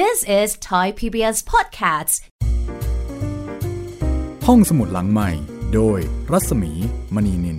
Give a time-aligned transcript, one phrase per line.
[0.00, 2.14] This is Thai PBS Podcasts
[4.46, 5.30] ห้องสมุดหลังใหม่
[5.74, 5.98] โดย
[6.32, 6.72] รัศมี
[7.14, 7.58] มณีนิน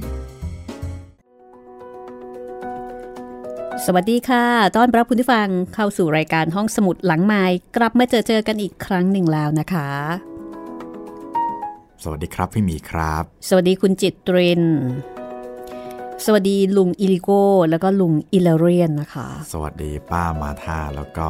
[3.85, 7.43] สวัสดีค่ะ ต้อนรับคุณผู้ฟังเข้าสู่รายการห้องสมุดหลังไม้
[7.75, 9.89] กลับมาเจอเจอกันอีกครั้งหนึ่งแล้วนะคะ
[12.03, 14.63] สวัสดีครับพี่หมีครับ สวัสดีคุณจิตเรน
[16.25, 21.29] สวัสดีลุงอิลิโก้แล้วก็ลุงอิลเรียนนะคะ สวัสดีป้ามาธาแล้วก็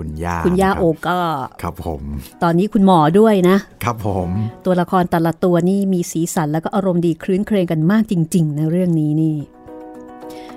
[0.00, 1.18] คุณย่า คุณย่านะรับโอก็
[1.62, 2.02] ครับผม
[2.42, 4.30] ตอนนี้คุณหมอด้วยนะ ครับผม
[4.64, 9.36] ตัวละครแต่ละตัวนี่มีสีสันแล้วก็อารมณ์ดีคลื้นเครงกันมากจริง ๆ ในะเรื่องนี้นี่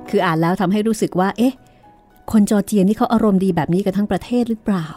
[0.09, 1.53] คืออ่านแล้วทำให้รู้สึกว่า เอ๊ะ
[2.31, 4.87] คนจอร์เจียนี่เขาอารมณ์ดีแบบนี้กันทั้งประเทศหรือเปล่า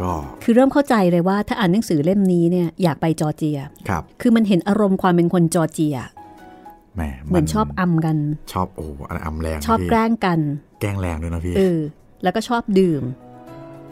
[0.00, 5.96] ก็คือเริ่มเข้าใจเลยว่าถ้าอ่านหนังสือเล่มนี้เนี่ยอยากไปจอร์เจีย ครับ คือมันเห็นอารมณ์ความเป็นคนจอร์เจีย
[6.96, 8.16] แหมเหมือนชอบอำกัน
[8.52, 10.38] ชอบโอ้โหอันอำแรงชอบนะพี่แกล้งกัน
[10.80, 11.78] แกล้งแรงด้วยนะพี่เออ
[12.22, 13.02] แล้วก็ชอบดื่ม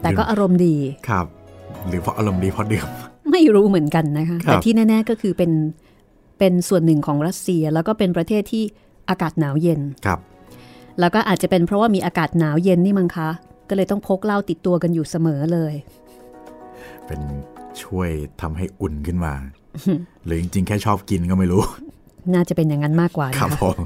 [0.01, 0.75] แต่ก็ดื่มอารมณ์ดี
[1.09, 1.25] ครับ
[1.87, 2.87] หรือเพราะอารมณ์ดีเพราะดื่ม
[3.31, 5.51] ไม่รู้เหมือนกันนะคะครับแต่ที่แน่ ๆก็คือเป็น
[6.39, 8.63] เป็นส่วนหนึ่งของรัสเซีย แล้วก็เป็นประเทศที่
[9.09, 10.19] อากาศหนาวเย็นครับ
[10.99, 13.29] แล้วก็อาจจะเป็นเพราะว่ามีอากาศหนาวเย็นนี่มั้งคะ
[13.69, 15.73] ก็เลยต้องพกเหล้าติดตัวกันอยู่เสมอเลย
[17.05, 17.21] เป็น
[17.81, 18.09] ช่วย
[18.41, 19.33] ทำให้อุ่นขึ้นมา
[20.25, 21.61] หรือจริงๆ แค่ชอบกินก็ไม่รู้
[22.33, 23.77] น่าจะเป็นอย่างนั้นมากกว่าครันะบคะผม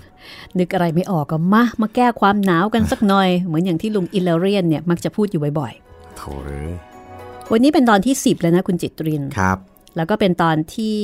[0.60, 5.74] นึกอะไรไม่ออกก็มามาแก้ความหนาวกันสักหน่อย เหมือนอย่างที่ลุงอิลเลเรียนเนี่ยมักจะพูดอยู่บ่อย
[6.18, 9.58] โถเอ้ยๆวันนี้เป็นตอนที่ 10 แล้วนะคุณจิตรินครับ
[9.96, 11.00] แล้วก็เป็นตอนที่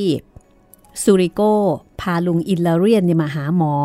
[1.03, 1.41] ซูริโก
[2.01, 3.75] พาลุงอิลลาเรียนเนี่ยมาหาหมอ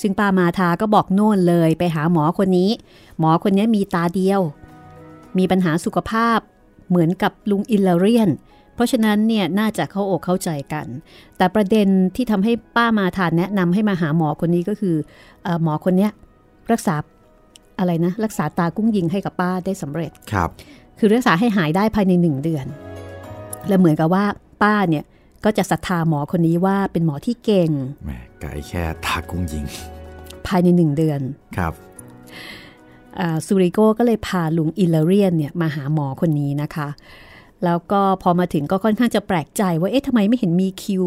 [0.00, 2.70] ซึ่งป้ามาทาก็บอกโน่นเลยไปหาหมอคนนี้
[3.18, 4.40] หมอคนนี้มีตาเดียว
[5.38, 6.38] มีปัญหาสุขภาพ
[6.88, 8.28] เหมือนกับลุงอิลลาเรียน
[8.61, 10.86] เพ ราะฉะนั้นเนี่ยน่าจะเข้าอกเข้าใจกัน
[11.36, 14.96] แต่ประเด็นที่ทำให้ป้ามาทานแนะนำให้มาหาหมอคนนี้ก็คือ
[15.42, 16.10] เออหมอคนเนี้ย
[16.72, 16.94] รักษา
[17.78, 20.48] อะไรนะรักษาตากุ้งยิงให้กับป้าได้สำเร็จครับ
[20.98, 22.66] คือรักษาให้หายได้ภายในหนึ่งเดือน
[23.68, 24.24] และเหมือนกับว่า
[24.62, 25.04] ป้าเนี่ย
[25.44, 27.70] ก็จะศรัทธาหมอคนนี้ว่าเป็นหมอที่เก่ง
[28.04, 29.64] แหมไก่แค่ทากุ้งยิง
[30.46, 31.20] ภายในหนึ่งเดือน
[31.56, 31.72] ครับ
[33.18, 36.88] อ่าซูริโกก็เลยพาลุงอิลเลเรียนเนี่ยมาหาหมอคนนี้นะคะ
[37.64, 41.04] แล้วก็พอมาถึงก็ค่อนข้างจะแปลกใจว่าเอ๊ะทำไมไม่เห็นมีคิว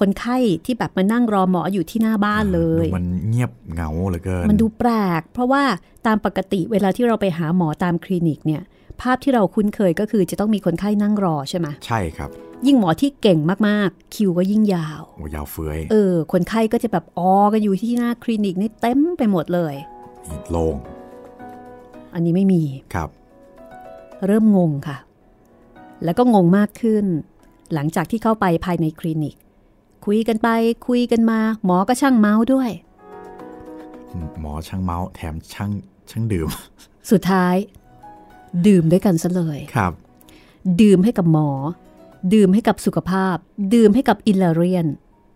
[0.00, 4.90] คนไข้ที่แบบมานั่งรอหมออยู่ที่หน้าบ้านเลยดูมันเงียบเหงาเหลือเกิน มันดูแปล
[5.20, 5.62] ก เพราะว่า
[6.06, 8.62] ตามปกติเวลาที่เราไปหาหมอตามคลินิกเนี่ย
[9.00, 12.30] ภาพที่เราคุ้นเคยก็คือจะต้องมีคนไข้นั่งรอใช่ไหมใช่ครับ
[12.66, 19.74] ยิ่งหมอที่เก่งมากๆ คิวก็ยิ่งยาวโอ้ยาวเฟื้อยเออ คนไข้ก็จะแบบออกันอยู่ที่หน้าคลินิกนี่เต็มไปหมดเลย
[20.28, 20.74] นี่โล่ง
[22.14, 22.62] อันนี้ไม่มี
[22.94, 23.08] ครับ
[24.26, 24.96] เริ่มงงค่ะ
[26.04, 27.04] แล้วก็งงมากขึ้น
[27.74, 29.34] หลังจากที่เข้าไปภายในคลินิก
[30.06, 30.48] คุยกันไป
[30.88, 32.70] คุยกันมา หมอก็ช่างเมาส์ด้วย
[34.40, 35.70] หมอช่างเมาส์แถมช่าง
[36.10, 36.48] ช่างดื่ม
[37.10, 37.56] สุดท้าย
[38.66, 39.92] ดื่มด้วยกันซะเลยครับ
[40.80, 41.50] ดื่มให้กับหมอ
[42.34, 43.36] ดื่มให้กับสุขภาพ
[43.74, 44.86] ดื่มให้กับอิลลาเรียน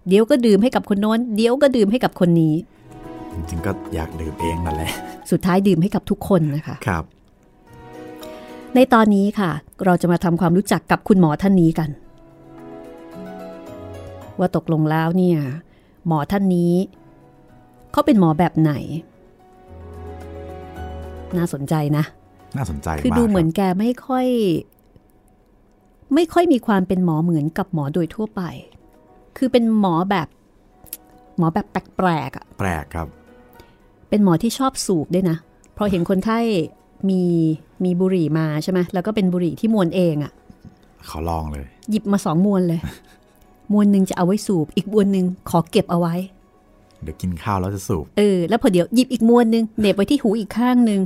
[0.09, 2.55] เดี๋ยวก็ดื่มให้กับคนโน้น เดี๋ยวก็ดื่มให้กับคนนี้
[3.35, 4.91] จริงๆก็อยากดื่มเองนั่นแหละ
[5.31, 7.05] สุดท้ายดื่มให้กับทุกคนนะคะ ครับ
[8.75, 9.51] ในตอนนี้ค่ะ
[9.85, 11.91] เราจะมาทำความรู้จักกับคุณหมอท่านนี้กัน
[14.39, 15.39] ว่าตกลงแล้วเนี่ย
[16.07, 16.73] หมอท่านนี้
[17.93, 18.73] เขาเป็นหมอแบบไหน
[21.37, 22.05] น่าสนใจนะ
[22.57, 24.27] น่าสนใจคือมากดูเหมือนครับแกไม่ค่อย
[26.15, 28.43] ไม่ค่อยมีความเป็นหมอเหมือนกับหมอโดยทั่วไป
[29.37, 30.29] คือเป็นหมอแบบ
[31.39, 33.09] หมอแบบแปลกๆอะแปลกครับ
[34.09, 35.37] เป็นหมอที่ชอบสูบด้วยนะ
[35.75, 36.39] เพราะเห็นคนไข้
[37.11, 37.23] มี
[37.85, 40.33] มีบุหรี่มาใช่ไหมแล้วก็เป็นบุหรี่ที่มวนเองอะ
[41.09, 42.81] ขอลองเลย หยิบมาสองมวนเลย
[43.73, 46.15] มวนหนึ่งจะเอาไว้สูบ อีกมวนหนึ่งขอเก็บเอาไว้
[47.03, 51.01] เดี๋ยวกินข้าวแล้วจะสูบ เออ แล้วพอเดี๋ยวหยิบอีกมวนหนึ่งเหน็บไว้ที่หูอีกข้างหนึ่ง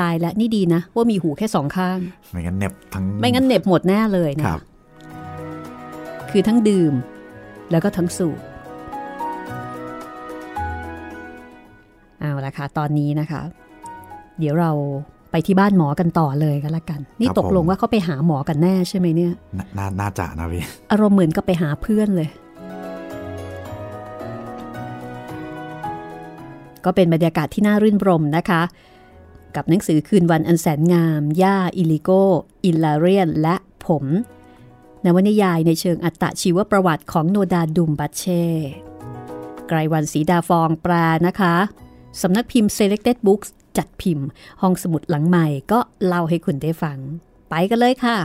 [0.00, 1.98] ตายแล้วนี่ดีนะ ว่ามีหูแค่สองข้าง
[2.30, 4.60] ไม่งั้นเหน็บทั้ง ไม่งั้นเหน็บหมดแน่เลยนะ ครับ
[6.30, 6.92] คือทั้งดื่ม
[7.70, 8.38] แล้วก็ทั้งสูบ
[12.20, 13.42] เอาละค่ะ ตอนนี้นะคะ
[14.38, 14.72] เดี๋ยวเรา
[15.36, 22.28] ไปที่บ้านหมอกันต่อเลยก็แล้วกัน นี่ครับตกลงผมว่าเขาไปหาหมอกันแน่ใช่ไหมเนี่ยนน่าน่าจะนะพี่อารมณ์เหมือนกับไปหาเพื่อนเลย
[26.84, 28.62] ก็เป็นบรรยากาศที่น่ารื่นรมนะคะ
[29.56, 32.10] กับหนังสือคืนวันอันแสนงาม ย่าอิลิโก
[32.64, 34.04] อิลลาเรียน และผม
[35.04, 38.44] นวนิยายในเชิงอัตชีวประวัติของโนดาดุมบัตเช่
[39.68, 40.92] ไกรวันสีดาฟองแปล
[41.26, 41.54] นะคะ
[42.22, 44.26] สำนักพิมพ์ Selected Books จัดพิมพ์
[44.62, 46.98] ห้องสมุดหลังใหม่ก็เล่าให้คุณได้ฟัง
[47.48, 48.18] ไปกันเลยค่ะ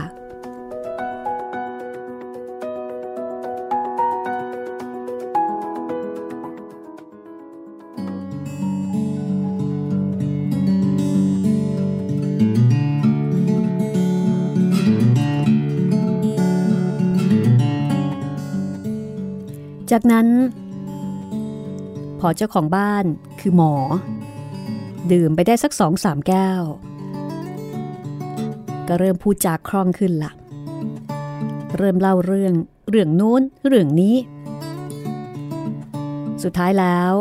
[19.90, 20.26] จากนั้น
[22.20, 23.04] พอเจ้าของบ้าน
[23.40, 23.74] คือหมอ
[25.12, 26.62] ดื่มไปได้สักสองสามแก้ว
[28.88, 30.32] ก็เริ่มพูดจาคล่องขึ้นละ
[31.78, 32.54] เริ่มเล่าเรื่อง
[32.90, 34.16] เรื่องนู้นเรื่องนี้
[36.42, 37.12] สุดท้ายแล้ว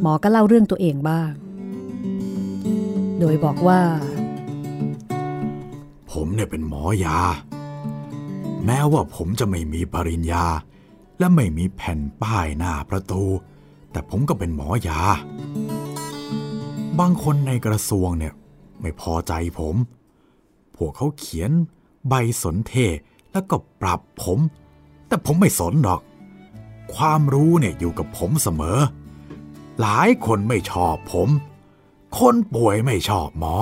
[0.00, 1.32] หมอก็เล่าเรื่องตัวเองบ้าง
[3.18, 3.80] โดยบอกว่า
[6.10, 7.18] ผมเนี่ยเป็นหมอยา
[8.64, 10.44] แม้ว่าผมจะไม่มีปริญญา
[11.18, 13.22] และไม่มีแผ่นป้ายหน้าประตู
[13.92, 15.00] แต่ผมก็เป็นหมอยา
[17.00, 18.34] บางคนในกระทรวงเนี่ย
[18.80, 19.76] ไม่พอใจผม
[20.76, 21.50] พวกเขาเขียน
[22.08, 22.72] ใบสนเท
[23.32, 24.38] แล้วก็ปรับผม
[25.06, 26.00] แต่ผมไม่สนหรอก
[26.94, 28.78] ความรู้เนี่ยอยู่กับผมเสมอ
[29.80, 31.28] หลายคนไม่ชอบผม
[32.18, 33.56] คนป่วยไม่ชอบหมอ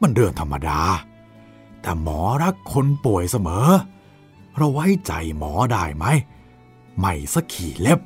[0.00, 0.80] มันเรื่องธรรมดา
[1.82, 3.66] แต่หมอรักคนป่วยเสมอ
[4.56, 6.04] เราไว้ใจหมอได้ไหม
[6.98, 8.00] ไม่สักขีเล็บ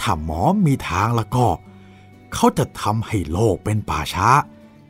[0.00, 1.46] ถ้าหมอมีทางล้วก็
[2.38, 4.28] เขาจะทำให้โลกเป็นป่าช้า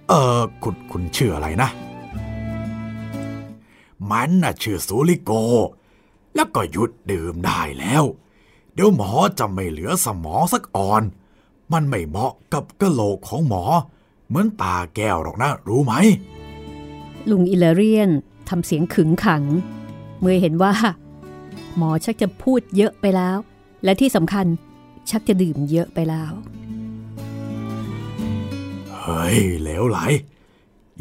[0.09, 1.69] เออคุณคุณชื่ออะไรนะ
[4.11, 5.33] มันน่ะชื่อสุริโก
[6.35, 8.05] แล้วก็หยุดดื่มได้แล้ว
[8.75, 11.03] เดี๋ยวหมอจะไม่เหลือสมองสักอ่อน
[11.73, 13.65] มันไม่เหมาะกับกะโหลกของหมอ
[14.29, 15.95] เหมือนตาแก้วหรอกนะ รู้ไหม
[17.31, 18.11] ลุงอิเลเรียน
[18.49, 19.43] ทำเสียงขึงขัง
[20.21, 20.73] เมื่อเห็นว่า
[21.77, 23.39] หมอชักจะพูดเยอะไปแล้ว
[23.85, 24.47] และที่สำคัญ
[25.11, 26.33] ชักจะดื่มเยอะไปแล้ว
[29.07, 29.99] ฮ้ยเหลวไหล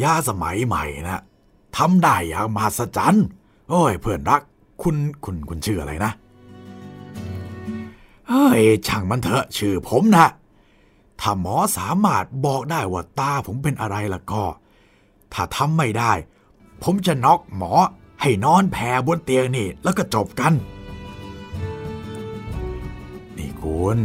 [0.04, 1.22] ยาสมัยใหม่นะ
[1.78, 3.26] ทำได้อย่างมหัศจรรย์
[3.70, 4.42] โอ้ยเพื่อนรัก
[4.82, 6.12] คุณคุณคุณชื่ออะไรนะ
[8.28, 10.28] เฮ้ยช่างมันเถอะชื่อผมนะ
[11.20, 14.44] ถ้าหมอสามารถบอกได้ว่าตาผมเป็นอะไรล่ะก็
[15.34, 16.12] ถ้าทำไม่ได้
[16.84, 17.74] ผมจะน็อกหมอ
[18.22, 20.54] ให้นอนแผ่บนเตียงนี่ แล้วก็จบกัน
[23.38, 23.98] นี่คุณ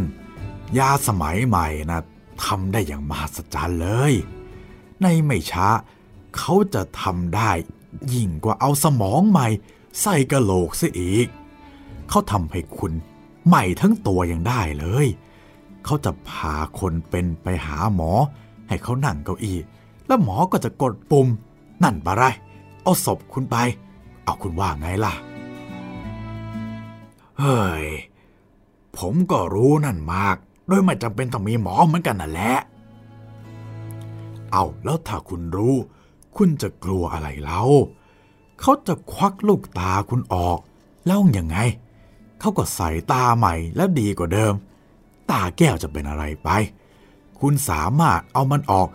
[0.77, 2.01] ยาสมัยใหม่นะ
[2.45, 4.13] ทำได้อย่างมหัศจรรย์เลย
[5.01, 5.67] ในไม่ช้า
[6.37, 7.51] เขาจะทำได้
[8.13, 9.47] ยิ่งกว่าเอาสมองใหม่
[10.01, 11.27] ใส่กระโหลกซะอีก
[12.09, 12.93] เขาทำให้คุณ
[13.47, 15.07] ใหม่ทั้งตัวยังได้เลย
[15.85, 18.11] เขาจะพาคนเป็นไปหาหมอ
[18.67, 19.57] ให้เขานั่งเก้าอี้
[20.07, 21.27] แล้วหมอก็จะกดปุ่ม
[21.83, 22.23] นั่นปะไร
[22.83, 23.55] เอาศพคุณไป
[24.23, 25.13] เอาคุณว่าไงล่ะ
[27.39, 27.85] เฮ้ย
[28.97, 30.37] ผมก็รู้นั่นมาก
[30.67, 32.53] โดยไม่จำเป็นต้องมีหมอเหมือนกันน่ะแหละ
[34.51, 35.75] เอาแล้วถ้าคุณรู้
[36.37, 37.61] คุณจะกลัวอะไรเล่า
[38.59, 40.59] เขาจะควักลูกตาคุณออก
[41.05, 41.57] แล้วยังไง
[42.39, 44.53] เขาก็ใส่ตาใหม่แล้วดีกว่าเดิม
[45.31, 46.49] ตาแก้วจะเป็นอะไรไป
[47.39, 48.87] คุณสามารถเอามันออก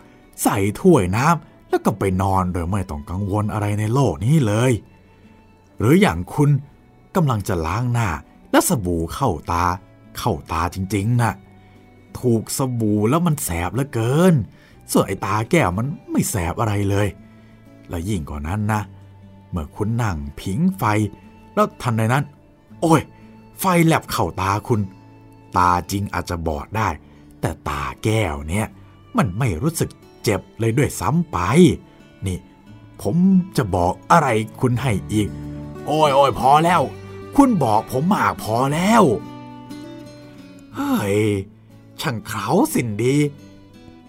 [0.43, 4.73] ใส่ถ้วยน้ำแล้วก็ไปนอนโดยไม่ต้องกังวลอะไรในโลกนี้เลย
[5.79, 6.51] หรืออย่างคุณ
[7.17, 8.09] กำลังจะล้างหน้า
[8.51, 9.65] แล้วสบู่เข้าตา
[10.19, 11.35] เข้าตาจริง ๆนะ่ะ
[12.21, 14.35] ถูกสบู่แล้วมันแสบเหลือเกิน
[14.93, 17.09] ส่วนไอ้ตาแก้วมันไม่แสบอะไรเลย
[17.89, 18.83] และยิ่งกว่านั้นนะ
[19.51, 20.85] เมื่อคุณนั่งผิงไฟ
[21.55, 22.25] แล้วทันใดนั้น
[22.81, 23.01] โอ้ย
[23.61, 24.81] ไฟแลบเข้าตาคุณ
[25.57, 26.89] ตาจริงอาจจะบอดได้
[27.41, 28.67] แต่ตาแก้วเนี่ย
[29.17, 29.91] มันไม่รู้สึก
[30.23, 31.39] เจ็บเลยด้วยซ้ำไป
[32.27, 32.39] นี่
[33.03, 33.17] ผม
[33.57, 34.29] จะบอกอะไร
[34.61, 35.29] คุณให้อีก
[35.87, 36.81] โอ้ยโอ้ยพอแล้ว
[37.37, 39.03] คุณบอกผมมากพอแล้ว
[40.75, 41.19] เฮ้ย
[42.00, 43.17] ช่างเขาสินดี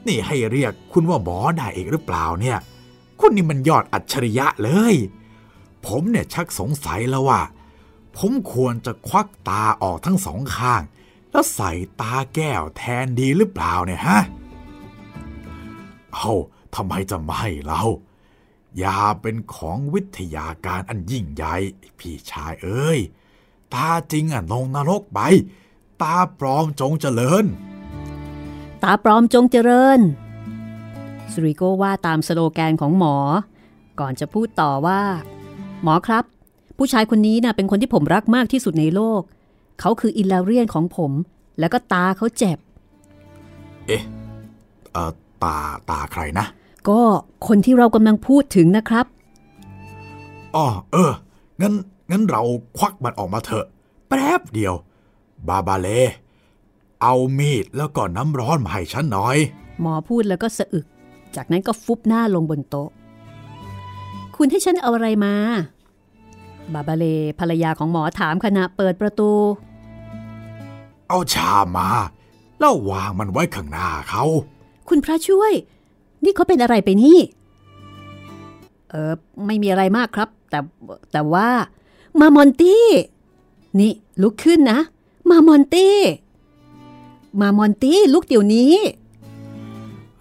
[0.07, 2.57] นี่ให้เรียกคุณว่าหมอได้อีกหรือเปล่าเนี่ย
[3.19, 4.95] คุณนี่มันยอดอัจฉริยะเลย
[5.85, 7.41] ผมเนี่ยชักสงสัยแล้วว่า
[8.17, 10.81] ผมควรจะควักตาออกทั้งสองข้าง
[11.31, 14.19] แล้วใส่ตาแก้วแทนดีหรือเปล่าเนี่ยฮะ
[16.13, 16.31] เอา
[16.75, 17.83] ทำไมจะไม่เรา
[18.83, 21.55] ยาเป็นของวิทยาการอันยิ่งใหญ่
[21.99, 22.99] พี่ชายเอ้ย
[23.73, 25.19] ตาจริงอะลงนรกไป
[26.01, 29.99] ตาปลอมจงเจริญาปลอมจงเจริญ
[31.33, 33.15] สุริโกว่าตามสโลแกนของหมอ
[33.99, 35.01] ก่อนจะพูดต่อว่า
[35.83, 36.23] หมอครับ
[36.77, 39.21] ผู้ชายคนนี้นะ่ะเป็นคนที่ผมรักมากที่สุดในโลก
[39.79, 41.11] เขาคืออิลาเรียนของผม
[41.59, 42.57] แล้วก็ตาเขาเจ็บ
[43.87, 44.03] เอ๊ะ
[44.91, 45.11] เอ่อ
[45.43, 45.55] ตา
[45.89, 46.45] ตาใครนะ
[46.89, 46.99] ก็
[47.47, 49.05] คนที่เรากำลังพูดถึงนะครับ
[50.55, 51.11] อ๋อเออ
[51.61, 51.73] งั้น
[52.11, 52.41] งั้นเรา
[52.77, 53.65] ควักมันออกมาเถอะ
[54.07, 54.73] แป๊บเดียว
[55.47, 55.87] บาบาเล
[57.01, 59.37] เอามีดแล้วก็น้ำร้อนมาให้ฉันหน่อย
[59.81, 60.85] หมอพูดแล้วก็สะอึก
[61.35, 62.89] จากนั้นก็ฟุบหน้าลงบนโต๊ะ
[64.35, 65.33] คุณให้ฉันเอาอะไรมา
[66.73, 67.05] บาบาเล
[67.39, 69.31] ภรรยาของหมอถามขณะเปิดประตู
[71.09, 71.89] เอาชามมา
[72.59, 74.23] แล้ววางมันไว้ข้างหน้าเขา
[74.89, 75.53] คุณพระช่วย
[76.23, 77.17] นี่เขาเป็นอะไรไปนี่
[78.89, 79.13] เออ
[79.45, 80.59] ไม่มีอะไรมากครับ แต่
[81.11, 81.49] แต่ว่า
[82.19, 82.85] มามอนตี้
[83.79, 84.79] นี่ลุกขึ้นนะ
[85.29, 85.97] มามอนตี้
[87.39, 88.73] มามอนตี้ลุกเดี๋ยวนี้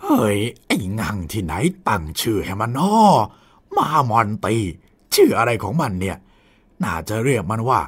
[0.02, 1.52] เฮ้ย ไอ้งังที่ไหน
[1.88, 2.94] ตั้งชื่อให้มันนอ
[3.76, 4.56] มามอนตี
[5.14, 6.16] ชื่ออะไรของมันเนี่ย
[6.82, 7.80] น่าจะเรียกมันว่า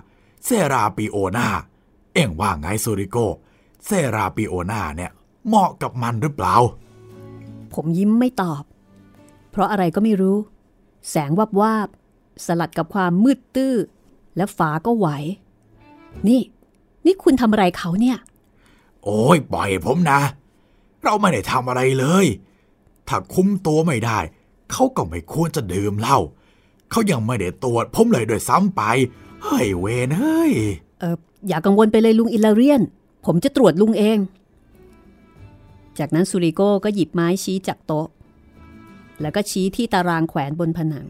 [0.44, 1.48] เซราปิโอนา
[2.14, 3.16] เอ็งว่าไงซูริโก
[3.87, 5.10] เซราปิโอนาเนี่ย
[5.46, 6.54] เหมาะกับมันหรือเปล่า
[7.75, 8.62] ผมยิ้มไม่ตอบ
[9.50, 10.38] เพราะอะไรก็ไม่รู้
[11.10, 11.88] แสงวับวาบ
[12.46, 13.75] สลัดกับความมืดตื้อ
[14.37, 15.08] และฝาก็ไหว
[16.28, 16.40] นี่
[17.04, 18.18] นี่คุณทำอะไรเขาเนี่ย
[19.05, 20.21] โอ้ยปล่อยผมนะ
[21.05, 22.26] เราไม่ได้ทำอะไรเลย
[23.09, 24.19] ถ้าคุมตัวไม่ได้
[24.73, 26.19] เขาก็ไม่ควรจะดื่มเหล้า
[26.90, 28.83] เขายังไม่ได้ตรวจผมเลยด้วยซ้ำไป
[29.45, 30.52] เฮ้ยเวนเฮ้ย
[30.99, 31.17] เออ
[31.49, 32.83] อย่ากังวลไปเลยลุงอิลาเรียน
[33.26, 34.19] ผมจะตรวจลุงเอง
[35.99, 38.07] จากนั้นซูริโก้ก็หยิบไม้ชี้จากโต๊ะ
[39.21, 41.07] แล้วก็ชี้ที่ตารางแขวนบนผนัง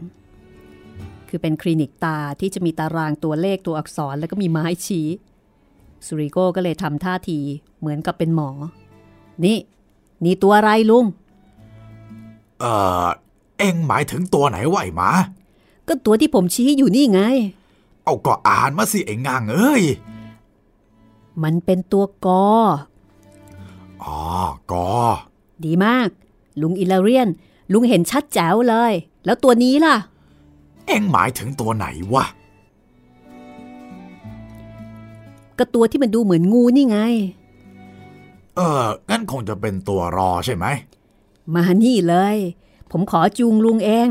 [1.29, 5.07] คือเป็นคลินิกตาที่จะมีตารางตัวเลขตัวอักษรแล้วก็มีไม้ชี้
[6.05, 7.39] ซูริโก้ก็เลยทำท่าที
[7.79, 8.49] เหมือนกับเป็นหมอ
[9.43, 9.57] นี่
[10.23, 11.05] นี่ตัวอะไรลุง
[12.59, 12.65] เอ
[13.05, 13.07] อ
[13.57, 15.11] เอ็งหมายถึงตัวไหนวะไอ้หมา
[15.87, 17.21] ก็ตัวที่ผมชี้อยู่นี่ไง
[18.03, 19.83] เอาก็อ่านมาสิไอ้งางเอ้ย
[21.43, 22.45] มันเป็นตัวกอ
[24.03, 24.19] อ๋อ
[24.71, 24.87] กอ
[25.65, 26.09] ดีมาก
[26.61, 27.27] ลุงอิลาเรียน
[27.73, 28.93] ลุงเห็นชัดแจ๋วเลย
[29.25, 29.95] แล้วตัวนี้ล่ะ
[30.87, 32.25] เอ็งหมายถึงตัวไหนวะ
[35.57, 36.99] ก็ตัวที่มันดูเหมือนงูนี่ไง
[38.55, 40.65] เอองั้นคงจะเป็นตัวรอใช่ไหม
[41.55, 42.37] มานี่เลย
[42.91, 44.09] ผมขอจูงลุงเอง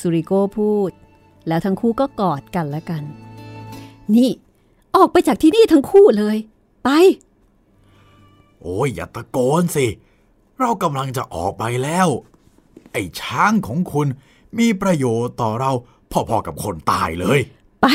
[0.00, 0.90] สุริโกพูด
[1.48, 3.02] แล้วทั้งคู่ก็กอดกันแล้วกัน
[4.14, 4.30] นี่
[4.96, 6.36] ออกไปจากที่นี่ทั้งคู่เลย
[6.84, 6.88] ไป
[8.60, 9.86] โอ้ยอย่าตะโกนสิ
[10.60, 12.08] เรากำลังจะออกไปแล้ว
[12.92, 14.06] ไอ้ช้างของคุณ
[14.58, 15.72] มีประโยชน์ต่อเรา
[16.12, 17.40] พอๆกับคนตายเลย
[17.82, 17.86] ไป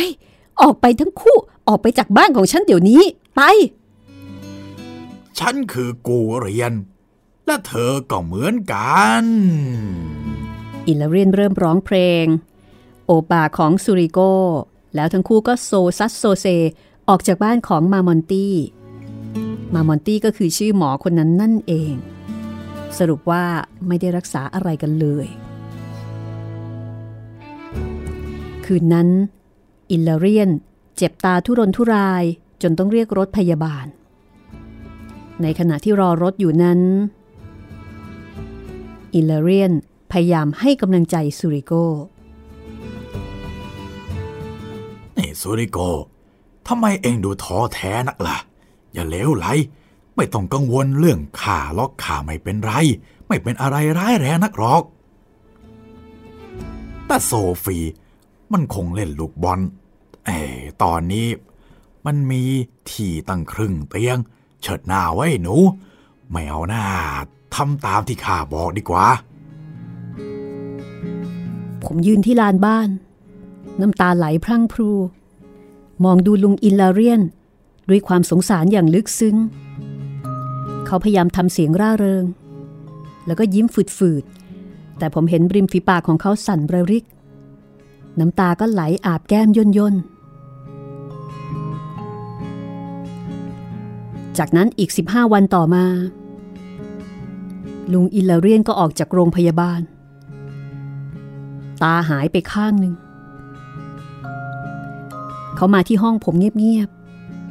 [0.61, 1.37] ออกไปทั้งคู่
[1.67, 3.01] ออกไปจากบ้านของฉันเดี๋ยวนี้
[3.35, 3.41] ไป
[5.39, 6.73] ฉันคือกูเรียน
[7.45, 9.25] และเธอก็เหมือนกัน
[10.87, 12.25] อิลเรียนเริ่มร้องเพลง
[13.05, 14.19] โอปาของซูริโก
[14.95, 16.47] แล้วทั้งคู่ก็โซซัสโซเซ
[17.09, 18.55] ออกจากบ้านของมามอนตี้
[19.73, 21.93] มามอนตี้ก็คือชื่อหมอคนนั้นนั่นเอง
[22.97, 23.43] สรุปว่า
[23.87, 25.27] ไม่ได้รักษาอะไรกันเลย
[28.65, 29.09] คืนนั้น
[29.91, 30.49] อิลเรียน
[30.95, 32.23] เจ็บตาทุรนทุราย
[32.61, 33.85] จนต้องเรียกรถพยาบาล
[35.41, 36.79] ในขณะที่รอรถอยู่นั้น
[39.13, 39.73] อิลลเรียน
[40.11, 41.73] พยายามให้กำลังใจซูริโก
[45.17, 45.77] นี่ซูริโก
[46.67, 48.37] ทำไมเองดูท้อแท้นักล่ะ
[48.93, 49.45] อย่าเลวไหล
[50.15, 52.71] ไม่ต้องกังวลเรื่องข่าล็อกข่าไม่เป็นไร
[53.27, 54.83] ไม่เป็นอะไรร้ายแรงนักหรอก
[57.05, 57.31] แต่โซ
[57.63, 57.77] ฟี
[58.51, 59.59] มันคงเล่นลูกบอล
[60.25, 60.37] เอ้
[60.83, 61.27] ตอนนี้
[62.05, 62.43] มันมี
[62.89, 64.17] ที่ตั้งครึ่งเตียง
[64.61, 65.55] เฉิดหน้าไว้หนู
[66.31, 66.83] ไม่เอาหน้า
[67.55, 69.07] ทำตามที่ข้าบอกดีกว่า
[71.83, 72.89] ผมยืนที่ลานบ้าน
[73.81, 74.91] น้ำตาไหลพรั่งพรู
[76.03, 77.21] มองดูลุงอิลลาเรียน
[77.89, 79.35] ด้วยความสงสารอย่างลึกซึ้ง
[80.85, 82.25] เขาพยายามทำเสียงร่าเริง
[83.25, 83.65] แล้วก็ยิ้ม
[83.97, 87.05] ฝืดๆ แต่ผมเห็นริมฝีปากของเขาสั่นระริก
[88.19, 90.16] น้ำตาก็ไหลอาบแก้มย่นย่นๆ
[94.37, 95.85] จากนั้นอีก 15 วันต่อมา
[97.93, 99.81] ลุงอิลลเรียนก็ออกจากโรงพยาบาล
[101.81, 102.93] ตาหายไปข้างหนึ่ง
[105.55, 106.89] เขามาที่ห้องผมเงียบ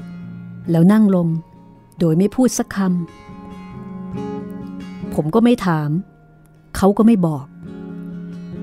[0.05, 1.29] ๆ แล้วนั่งลง
[1.99, 5.91] โดยไม่พูดสักคำ ผมก็ไม่ถาม
[6.77, 7.47] เขาก็ไม่บอก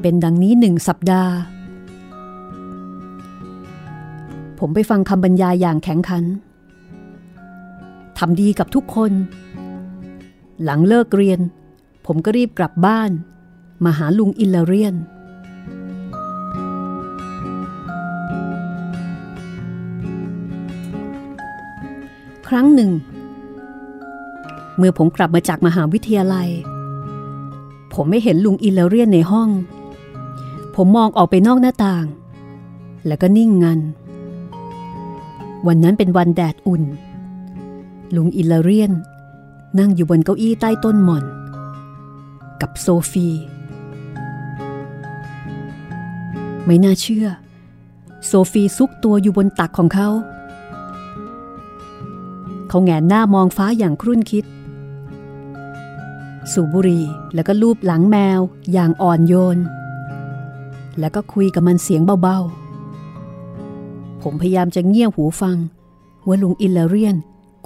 [0.02, 1.34] เป็นดังนี้หนึ่งสัปดาห์
[4.60, 6.24] ผมไปฟังคำบรรยายอย่างแข็งขัน
[8.18, 9.12] ทำดีกับทุกคน
[10.64, 11.40] หลังเลิกเรียน
[12.06, 13.12] ผมก็รีบกลับบ้าน
[13.86, 14.96] มาหาลุงอิลลเรียน
[22.48, 22.92] ครั้งหนึ่ง
[24.78, 26.50] เมื่อผมกลับมาจากมหาวิทยาลัย
[27.94, 29.50] ผมไม่เห็นลุงอิลลเรียนในห้อง
[30.76, 32.06] ผมมองออกไปนอกหน้าต่าง
[33.08, 33.80] แล้วก็นิ่งงัน
[35.68, 36.84] วันนั้นเป็นวันแดดอุ่น
[38.16, 38.92] ลุงอิลลเรียน
[39.80, 41.24] นั่งอยู่บนเก้าอี้ใต้ต้นหม่อน
[42.62, 43.28] กับโซฟี
[46.66, 47.28] ไม่น่าเชื่อ
[48.26, 50.10] โซฟีซุกตัวอยู่บนตักของเขา
[52.70, 54.46] เขาแงนหน้ามองฟ้าอย่างครุ่นคิด
[56.52, 58.40] สูบบุหรี่แล้วก็ลูบหลังแมว
[58.74, 59.58] อย่างอ่อนโยน
[61.00, 65.58] แล้วก็คุยกับมันเสียงเบาๆ ผมพยายามจะเงี่ยหูฟัง
[66.28, 67.16] ว่าลุงอิลเลเรียน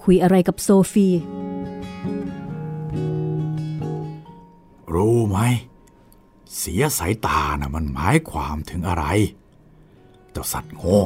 [0.09, 1.07] คุยอะไรกับโซฟี
[4.93, 5.39] รู้ไหม
[6.57, 9.05] เสียสายตานะ่ะมันหมายความถึงอะไร
[10.31, 10.99] เจ้าสัตว์โง่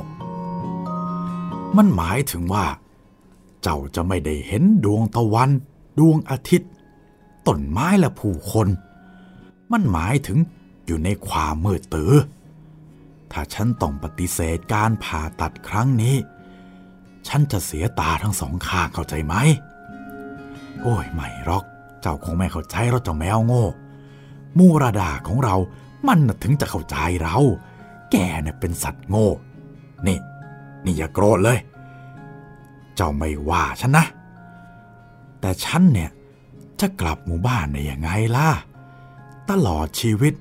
[1.78, 2.66] มันหมายถึงว่า
[3.62, 5.50] เจ้าจะไม่ได้เห็นดวงตะวัน
[6.00, 6.72] ดวงอาทิตย์
[7.48, 8.68] ต้นไม้และผู้คน
[9.72, 10.40] มันหมายถึง
[10.86, 12.14] อยู่ในความมืดตื้อ
[13.32, 16.16] ถ้าฉันต้องปฏิเสธการผ่าตัดครั้งนี้
[17.28, 19.36] ฉันจะเสียตาทั้งสองข้างเข้าใจไหม
[20.82, 21.64] โอ้ยไม่หรอก
[22.02, 23.66] เจ้าคงไม่เข้าใจเราเจ้าแมวโง่
[24.58, 25.56] มูราดาของเรา
[26.08, 27.38] มันถึงจะเข้าใจเรา
[28.12, 29.28] แกเนี่ยเป็นสัตว์โง่
[30.08, 30.20] นี่
[30.86, 31.60] นี่อย่าโกรธเลย
[32.96, 34.06] เจ้าไม่ว่าฉันนะ
[35.40, 36.10] แต่ฉันเนี่ย
[36.80, 38.50] จะกลับหมู่บ้านได้ยังไงล่ะ
[39.50, 40.34] ตลอดชีวิต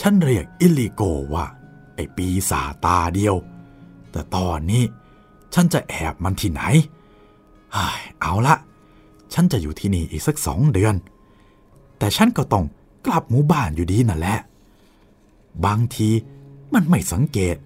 [0.00, 1.02] ฉันเรียกอิลิโก
[1.34, 1.46] ว่า
[1.94, 3.36] ไอปีศาตาเดียว
[4.10, 4.84] แต่ตอนนี้
[5.54, 6.62] ฉันจะแอบมันที่ไหน
[8.20, 8.56] เอาละ
[9.32, 10.94] ฉันจะอยู่ที่นี่อีกสักสองเดือน
[11.98, 12.64] แต่ฉันก็ต้อง
[13.06, 14.38] กลับหมู่บ้านอยู่ดีนั่นแหละ
[15.64, 16.08] บางที
[16.74, 17.56] มันไม่สังเกต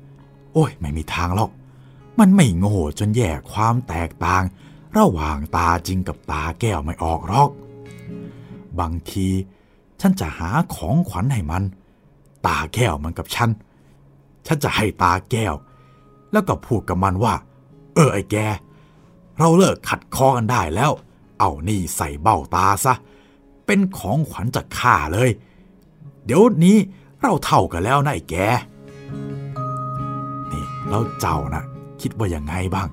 [0.52, 1.50] โอ้ย ไม่มีทางหรอก
[2.18, 4.42] มันไม่โง่จนแยกความแตกต่าง
[4.96, 7.50] ระหว่างตาจริงกับตาแก้วไม่ออกหรอก
[8.80, 9.28] บางที
[10.00, 11.62] ฉันจะหาของขวัญให้มัน
[12.46, 13.50] ตาแก้วมันกับฉัน
[14.46, 15.54] ฉันจะให้ตาแก้ว
[16.32, 17.34] แล้วก็พูดกับมันว่า
[17.94, 18.36] เออไอ้แก
[19.38, 20.92] เราเลิกขัดคอกันได้แล้ว
[21.38, 22.94] เอานี่ใส่เบ้าตาซะ
[23.66, 25.30] เป็นของขวัญจากข้าเลย
[26.24, 26.76] เดี๋ยวนี้
[27.22, 28.36] เราเท่ากันแล้วนะไอ้แก
[30.52, 31.62] นี่แล้วเจ้านะ
[32.00, 32.88] คิดว่ายังไงบ้าง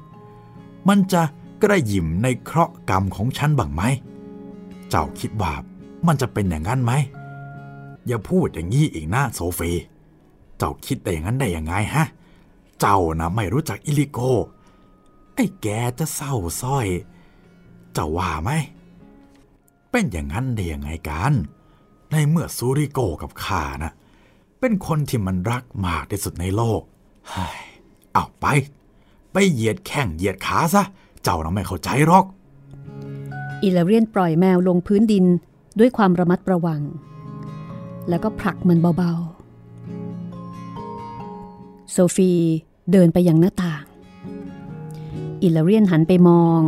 [0.88, 1.22] มันจะ
[1.63, 3.84] กระยิมในเคราะห์กรรมของฉันบ้างไหม
[4.89, 5.53] เจ้าคิดว่า
[6.08, 6.94] มันจะเป็นอย่างนั้นไหม
[8.08, 9.72] อย่าพูดอย่างนี้อีกนะโซฟี
[10.58, 12.05] เจ้าคิดได้อย่างนั้นได้ยังไงฮะ
[12.79, 14.20] เจ้านะไม่รู้จักอิลิโก
[15.39, 15.67] อ้แก
[15.99, 16.87] จะเศร้าส้อย
[17.95, 18.51] จ้าว่าไหม
[19.91, 21.33] เป็นอย่างนั้นได้ยังไงกัน
[22.11, 23.91] ในเมื่อซูริโกกับข้านะ
[24.59, 26.81] เป็นคนที่มันรักมากที่สุดในโลก
[27.29, 27.59] เฮ้ย
[28.13, 28.45] เอาไป
[29.31, 30.83] ไปเหยียดแข้งเหยียดขาซะ
[31.23, 32.25] เจ้าน่ะไม่เข้าใจหรอก
[33.61, 35.25] อิลเรียนปล่อยแมวลงพื้นดิน
[35.79, 36.81] ด้วยความระมัดระวัง
[38.09, 42.31] แล้วก็ผลักมันเบาๆ โซฟี
[42.91, 43.88] เดินไปยังหน้าต่าง
[45.43, 46.61] อิลเรียนหันไปมอง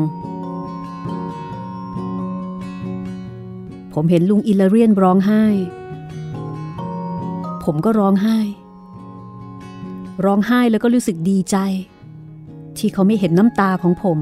[3.94, 5.44] ผมเห็นลุงอิลเรียนร้องไห้
[7.64, 8.38] ผมก็ร้องไห้
[10.26, 11.58] ร้องไห้แล้วก็รู้สึกดีใจ
[12.78, 14.20] ที่เขาไม่เห็นน้ำตาของผม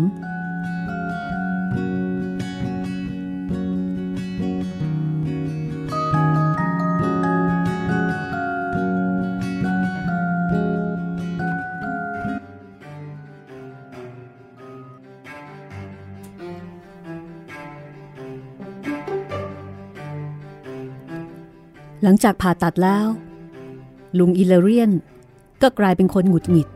[22.12, 23.08] ลังจากผ่าตัดแล้ว
[24.19, 24.91] ลุงอิเลเรียน
[25.62, 26.69] ก็กลายเป็นคนหงุดหงิด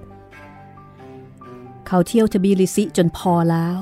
[1.87, 3.75] เขาเที่ยวทบีลิซิจนพอแล้ว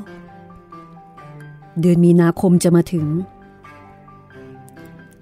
[1.79, 3.05] เดือนมีนาคมจะมาถึง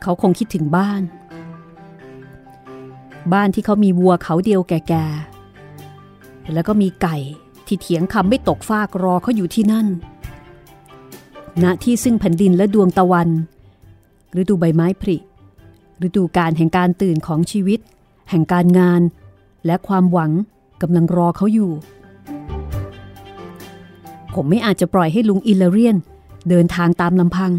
[0.01, 1.01] เขาคงคิดถึงบ้าน
[3.33, 7.17] บ้านที่เขามีวัวเขาเดียวแก่ๆ แล้วก็มีไก่
[7.65, 9.87] ที่เถียงคำไม่ตกฟากรอเขาอยู่ที่นั่น
[11.63, 13.29] ณที่ซึ่งแผ่นดินและดวงตะวัน
[14.37, 15.17] ฤดูใบไม้ผลิ
[16.05, 17.79] ฤดูการแห่งการตื่นของชีวิต
[18.29, 19.01] แห่งการงาน
[19.65, 20.31] และความหวัง
[20.81, 21.71] กำลังรอเขาอยู่
[24.33, 25.97] ผมไม่อาจจะปล่อยให้ลุงอิลเลเรียน
[26.49, 27.51] เดินทางตามลำพัง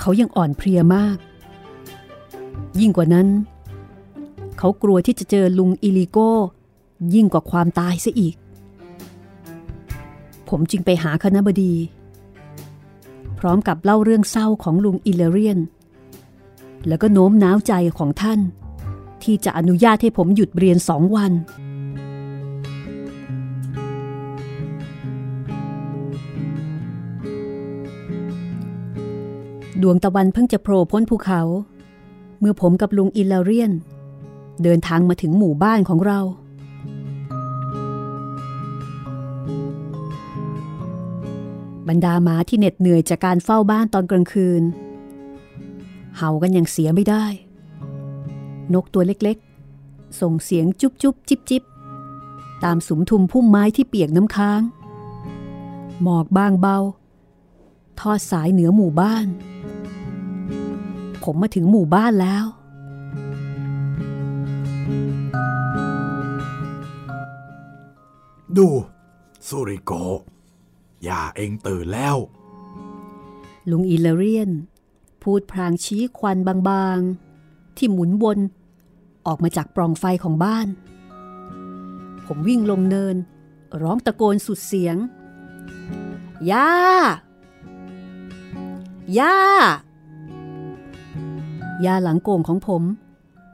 [0.00, 1.16] เขายังอ่อนเพลียมาก
[2.80, 3.28] ยิ่งกว่านั้น
[4.58, 6.30] เขากลัวที่จะเจอลุงอิลิโก้
[7.14, 8.34] ยิ่งกว่าความตายซะอีก
[10.48, 11.74] ผมจึงไปหาคณะบดี
[13.38, 15.58] พร้อมกับเล่าเรื่องเศร้าของลุงอิลเรียน
[16.88, 18.40] แล้วก็โน้มน้าวใจของท่าน
[19.22, 21.32] ที่จะอนุญาตให้ผมหยุดเรียนสองวัน
[29.82, 31.42] ดวงตะวันเพิ่งจะโผล่พ้นภูเขา
[32.40, 33.72] เมื่อผมกับลุงอิลลาเรียน
[34.62, 36.20] เดินทางมาถึงหมู่บ้านของเรา
[41.88, 44.62] บรรดาหมาที่เหน็ดเหนื่อยจากการเฝ้าบ้านตอนกลางคืน
[46.16, 47.24] เห่ากันอย่างเสียไม่ได้
[48.74, 51.62] นกตัวเล็กๆ ส่งเสียงจุบจุบจิบจิบ
[52.64, 54.62] ตามสุมทุมพุ่มไม้ที่เปียกน้ำค้าง
[56.02, 56.78] หมอกบางเบา
[58.00, 59.26] ทอดสายเหนือหมู่บ้าน
[61.22, 62.44] ผมมาถึงหมู่บ้านแล้ว
[68.56, 68.68] ดู
[69.48, 69.92] สุริโก
[71.08, 72.16] ย่าเองตื่นแล้ว
[73.70, 74.50] ลุงอิเลเรียน
[75.22, 78.38] พูดพรางชี้ควันบางๆ ที่หมุนวน
[79.26, 80.68] ออกมาจากปล่องไฟของบ้าน
[82.26, 83.16] ผมวิ่งลงเนิน
[83.82, 84.96] ร้องตะโกนสุดเสียง
[86.50, 86.70] ย่า
[89.18, 89.36] ย่า
[91.84, 92.82] ย่าหลังโก่งของผม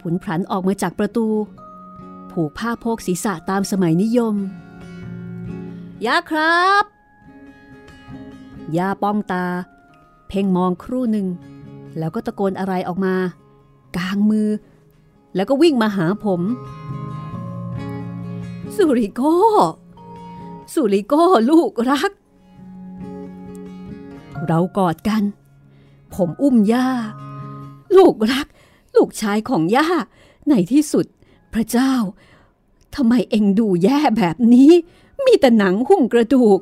[0.01, 1.27] ผุนพลันออกมาจากประตู
[2.31, 4.35] ผูกผ้าโพกศีรษะตามสมัยนิยม
[6.07, 6.85] ย่าครับ
[8.77, 9.47] ย่าป้องตา
[10.29, 11.27] เพ่งมองครู่หนึ่ง
[11.99, 13.15] แล้วก็ตะโกนอะไรออกมา
[13.97, 14.49] กางมือ
[15.35, 16.41] แล้วก็วิ่งมาหาผม
[18.77, 19.23] สุริโก
[20.75, 21.15] สุริโก
[21.51, 22.11] ลูกรัก
[24.47, 25.23] เรากอดกัน
[26.15, 26.89] ผมอุ้มย่า
[27.97, 28.47] ลูกรัก
[28.97, 29.89] ลูกชายของย่า
[30.49, 31.07] ในที่สุด
[31.55, 31.93] พระเจ้า
[32.95, 34.73] ทำไมเอ็งดูแย่แบบนี้
[35.25, 36.59] มีแต่หนังหุ้มกระดูก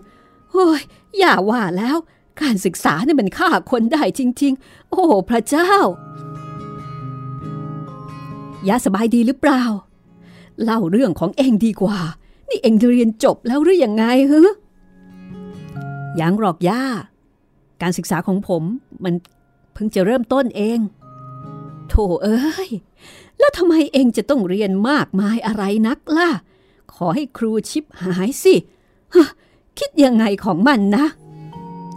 [0.51, 0.83] โอ้ย
[1.19, 1.97] อย่าว่าแล้ว
[2.41, 5.73] การศึกษาเนี่ยมันฆ่าคนได้จริง ๆ โอ้พระเจ้า
[8.69, 9.63] ย่าสบายดีหรือเปล่า
[10.65, 11.99] เล่าเรื่องของเองดีกว่า
[12.49, 14.55] นี่เองเรียนจบแล้วหรือยังไงฮะ
[16.21, 16.83] ยังหรอกย่า
[17.83, 18.63] การศึกษาของผม
[19.05, 19.15] มัน
[19.73, 20.79] เพิ่งจะเริ่มต้นเอง
[21.89, 22.69] โถเอ้ย
[23.39, 26.31] แล้วทำไมเองจะต้องเรียนมากมายอะไรนักล่ะ
[26.95, 28.55] ขอให้ครูชิปหายสิ
[29.79, 31.07] คิดยังไงของมันนะ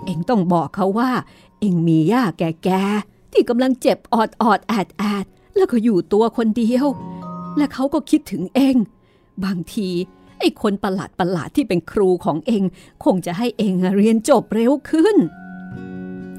[0.06, 1.12] เองต้องบอกเขาว่า
[1.60, 5.26] เองมีย่าแก่ๆที่กำลังเจ็บออดออดแอดแอด
[5.58, 6.86] แล้วก็อยู่ตัวคนเดียว
[7.58, 8.76] และเขาก็คิดถึงเอง
[9.46, 9.90] บางที
[10.40, 12.64] ไอ้คนประหลาดประหลาดที่เป็นครูของเอง
[13.06, 15.18] คงจะให้เองเรียนจบเร็วขึ้น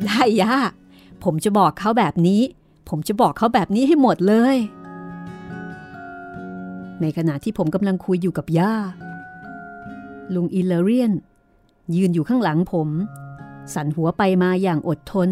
[0.06, 0.56] ได้ย่า
[1.24, 2.42] ผมจะบอกเขาแบบนี้
[2.88, 4.56] ผมจะบอกเขาแบบนี้ให้หมดเลย
[7.00, 8.74] ในขณะที่ผมกำลังคุยอยู่กับย่า
[10.34, 11.12] ลุงอิเลเรียน
[11.96, 12.88] ยืนอยู่ข้างหลังผม
[13.74, 15.30] สั่นหัวไปมาอย่างอดทน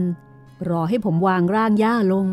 [0.69, 2.27] รอให้ผมวางร่างย่าลง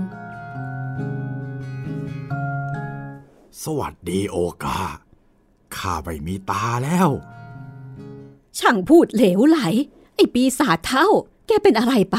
[3.63, 4.80] สวัสดีโอกา
[5.76, 7.10] ข้าไม่มีตาแล้ว
[8.60, 9.60] ช่างพูดเหลวไหล
[10.15, 11.08] ไอ้ปีศาจเท่า
[11.48, 12.18] แกเป็นอะไรไป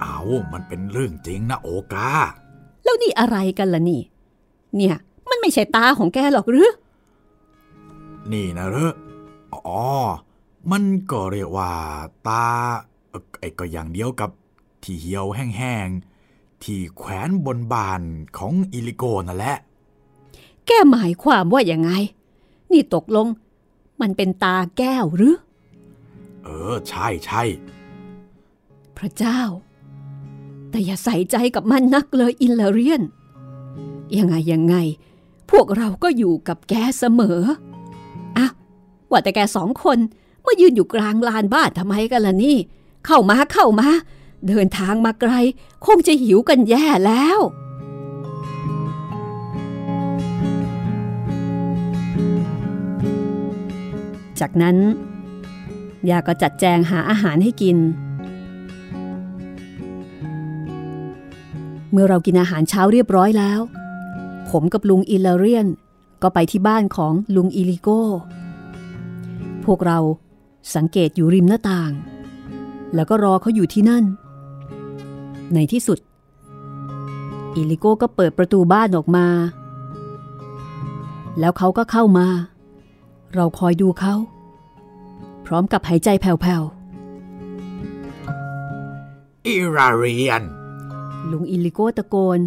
[0.00, 0.18] เอา
[0.52, 2.10] มันเป็นเรื่องจริงนะโอกา
[2.84, 4.00] แล้วนี่อะไรกันล่ะนี่
[4.76, 4.96] เนี่ย
[5.30, 6.70] มันไม่ใช่ตาของแกหรอกหรือ
[8.32, 8.92] นี่นะเหรอ
[9.52, 9.82] อ๋อ
[10.70, 11.70] มันก็เรียกว่า
[12.26, 12.46] ตา
[13.10, 14.30] เอ่อไอ้ก็อย่างเดียวกับ
[14.82, 18.02] ที่เหี่ยวแห้งๆ ที่แขวนบนบาน
[18.36, 19.56] ของอิลิโกนั่นแหละ
[20.66, 21.90] แกหมายความว่าอย่างไง
[22.72, 23.26] นี่ตกลง
[24.00, 25.36] มันเป็นตาแก้วหรือ
[26.42, 27.42] เออ ใช่ใช่
[28.96, 29.40] พระเจ้า
[30.70, 33.02] แต่อย่าใส่ใจกับมันนักเลยอินเลเรียน
[34.18, 34.76] ยังไงยังไง
[35.50, 37.40] พวกเราก็อยู่กับแกเสมอ
[38.36, 38.48] อะ
[39.10, 39.98] ว่าแต่แกสองคน
[40.48, 42.56] มายืนอยู่กลางลานบ้านทำไมกันล่ะนี่
[43.06, 43.88] เข้ามาเข้ามา
[44.48, 45.32] เดินทางมาไกล
[45.84, 47.38] คงจะหิวกันแย่แล้ว
[54.40, 54.76] จากนั้น
[56.10, 57.76] ย่าก็จัดแจงหาอาหารให้กิน
[61.90, 63.60] เมื่อเรากินอาหารเช้าเรียบร้อยแล้ว
[64.50, 65.66] ผมกับลุงอิลเลเรียน
[66.22, 68.02] ก็ไปที่บ้านของลุงอิลิโก้
[69.64, 69.98] พวกเรา
[70.74, 71.92] สังเกตอยู่ริมหน้าต่าง
[72.94, 74.04] แล้วก็รอเขาอยู่ที่นั่น
[75.54, 75.98] ในที่สุด
[77.54, 79.26] อิลิโก้ก็เปิดประตูบ้านออกมา
[81.40, 82.26] แล้วเขาก็เข้ามา
[83.34, 84.14] เราคอยดูเขา
[85.46, 86.62] พร้อมกับหายใจแผ่ว
[89.46, 92.40] อิราเรียนๆลุงอิลิโก้ตะโกน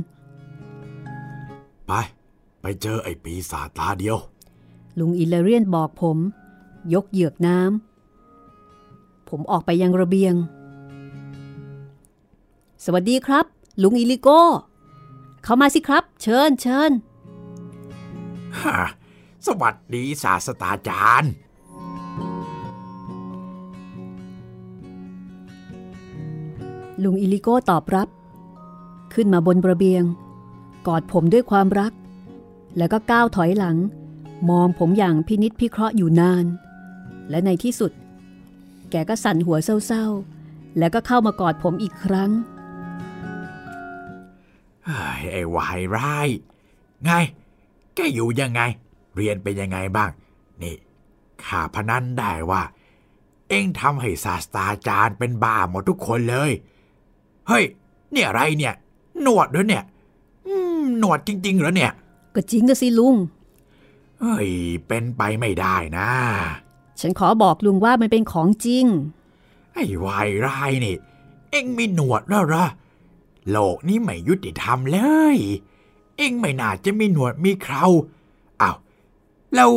[1.87, 1.91] ไป
[2.61, 4.17] ไปเจอไอ้ปีศาจตาเดียว
[4.99, 6.17] ลุงอิเลเรียนบอกผม
[6.93, 7.90] ยกเหยือกน้ำ
[9.31, 10.33] ผมออกไปยังระเบียง
[12.85, 13.45] สวัสดีครับ
[13.81, 14.41] ลุงอิลิโก้
[15.43, 16.91] เข้ามาสิครับ เชิญเชิญ
[18.59, 18.77] ฮะ
[19.47, 21.31] สวัสดีศาสตราจารย์
[27.03, 28.07] ลุงอิลิโก้ตอบรับ
[29.13, 30.03] ขึ้นมาบนระเบียง
[30.87, 31.93] กอดผมด้วยความรัก
[32.77, 33.77] แล้วก็ก้าวถอยหลัง
[34.49, 36.45] มองผมอย่างพินิษพิเคราะห์อยู่นาน
[37.29, 37.91] และในที่สุด
[38.91, 42.31] แกก็สั่นหัวเศร้าๆ แล้วก็เข้ามากอดผมอีกครั้ง
[44.85, 46.27] เฮ้ยไอ้วายร้าย
[47.03, 47.11] ไง
[47.95, 48.61] แกอยู่ยังไง
[49.15, 50.11] เรียนเป็นยังไงบ้าง
[50.61, 50.75] นี่
[51.45, 52.61] ข้าพนันได้ว่า
[53.49, 56.51] เอ็งทำให้ศาสตราจารย์เป็นบ้าหมดทุกคนเลย
[57.47, 57.63] เฮ้ย
[58.11, 58.73] เนี่ยอะไรเนี่ย
[59.21, 59.83] หนวดด้วยเนี่ย
[60.47, 61.91] อืมหนวดจริง ๆ เหรอเนี่ย
[62.35, 63.15] ก็จริงก็สิลุง
[64.19, 64.49] เฮ้ย
[64.87, 66.09] เป็นไปไม่ได้นะ
[67.01, 68.85] ฉันขอบอกลุงว่ามันเป็นของจริง
[69.73, 70.95] ไอ้วายร้ายนี่
[71.51, 72.65] เอ็งมีหนวดแล้วเหรอ
[73.49, 74.99] โลกนี้ไม่ยุติธรรมเล
[75.35, 75.37] ย
[76.17, 77.83] เอ็งไม่น่าจะมีหนวดมีเครา
[78.61, 78.75] อ้าว
[79.55, 79.71] แล้ว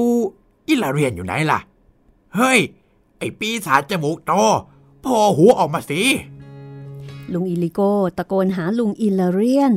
[0.69, 1.61] อิลาเรียนอยู่ไหนล่ะ
[2.35, 2.61] เฮ้ย
[3.19, 4.33] ไอ้ปีศาจจมูกโต
[5.01, 6.03] โผล่หัวออกมาสิ
[7.33, 7.81] ลุงอิลิโก
[8.17, 9.75] ตะโกนหาลุงอิลาเรียน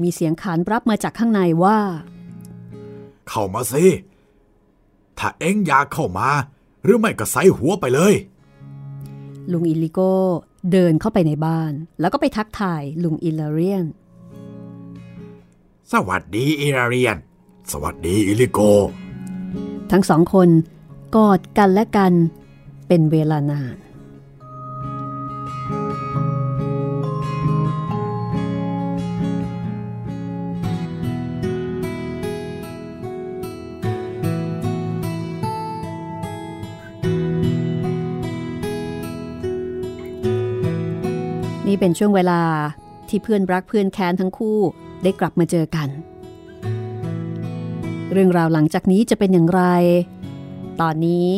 [0.00, 1.78] มีเสียงขานรับมาจากข้างในว่า
[3.28, 3.84] เข้ามาสิ
[5.18, 6.28] ถ้าเอ็งอยากเข้ามา
[6.84, 8.14] หรือไม่ก็ใส่หัวไปเลย
[9.52, 10.00] ลุงอิลิโก
[10.72, 13.84] เดินเข้าไปในบ้าน แล้วก็ไปทักทายลุงอิลาเรียน
[15.92, 17.16] สวัสดีอิลาเรียน
[17.72, 18.58] สวัสดีอิลิโก
[19.90, 20.48] ทั้งสองคน
[21.16, 22.12] กอดกันและกัน
[22.88, 23.76] เป็นเวลานาน
[41.76, 42.40] นี่เป็นช่วงเวลา
[43.08, 44.58] ที่เพื่อนรักเพื่อนแค้นทั้งคู่
[45.02, 45.88] ได้กลับมาเจอกัน
[48.12, 49.62] เรื่องราวหลังจากนี้จะเป็นอย่างไร
[50.80, 51.28] ตอนนี้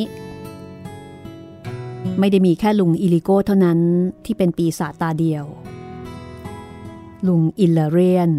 [2.18, 3.78] ไม่ได้มีแค่ลุงอิลิโก้เท่านั้น
[4.24, 5.44] ที่เป็นปีศาจตาเดียว
[7.26, 8.30] ลุงอิลเลเรียน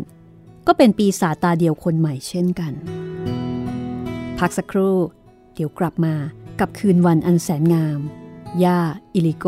[0.67, 2.73] ก็เป็นปีศาจตาเดียวคนใหม่เช่นกัน
[4.39, 4.97] พักสักครู่
[5.53, 6.13] เดี๋ยวกลับมา
[6.59, 7.99] กับคืนวันอันแสนงาม
[8.63, 8.79] ย่า
[9.13, 9.45] อิลิโก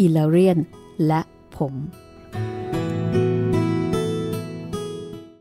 [0.00, 0.58] อิลเลเรียน
[1.08, 1.20] และ
[1.58, 1.74] ผม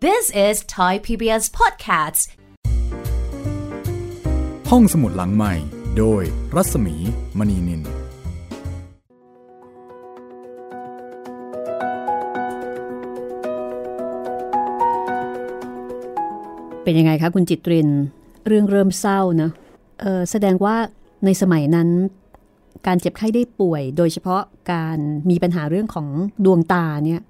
[0.05, 2.23] This is Thai PBS Podcasts.
[4.71, 5.53] ห้องสมุดหลังใหม่
[5.97, 6.23] โดย
[6.55, 6.95] รัศมี
[7.37, 7.81] มณีนิล
[16.83, 17.89] เป็นยังไงคะคุณจิตริน
[18.47, 19.49] เรื่องเริ่มเศร้านะ
[20.01, 20.75] เออแสดงว่า
[21.25, 21.89] ในสมัยนั้น
[22.87, 24.97] การเจ็บไข้ได้ป่วย โดยเฉพาะการ
[25.29, 26.07] มีปัญหาเรื่องของ
[26.45, 27.21] ดวงตาเนี่ย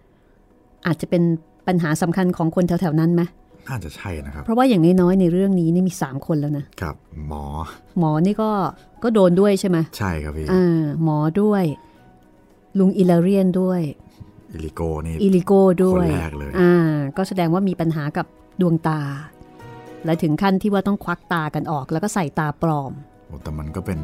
[0.87, 1.23] อาจจะเป็น
[1.67, 3.21] ปัญหาสำคัญของคนแถวๆนั้นไหม
[3.69, 6.95] น่าจะใช่นะครับ เพราะว่าอย่างน้อยๆในเรื่องนี้นี่มีสามคนแล้วนะครับ
[7.27, 7.45] หมอ
[7.99, 8.49] หมอนี่ก็
[9.03, 11.63] ก็โดนด้วยใช่ไหมใช่ครับพี่อ่าหมอด้วย
[12.79, 13.81] ลุงอิลาเรียนด้วย
[14.53, 15.51] อิลิโกนี่อิลิโก
[15.85, 18.25] ด้วยคนแรกเลยอ่าก็แสดงว่ามีปัญหากับ
[18.61, 19.01] ดวงตา
[20.05, 22.91] และถึงขั้นที่ว่าต้องควักตากันออกแล้วก็ใส่ตาปลอม
[23.27, 23.99] โอ้แต่มันก็เป็น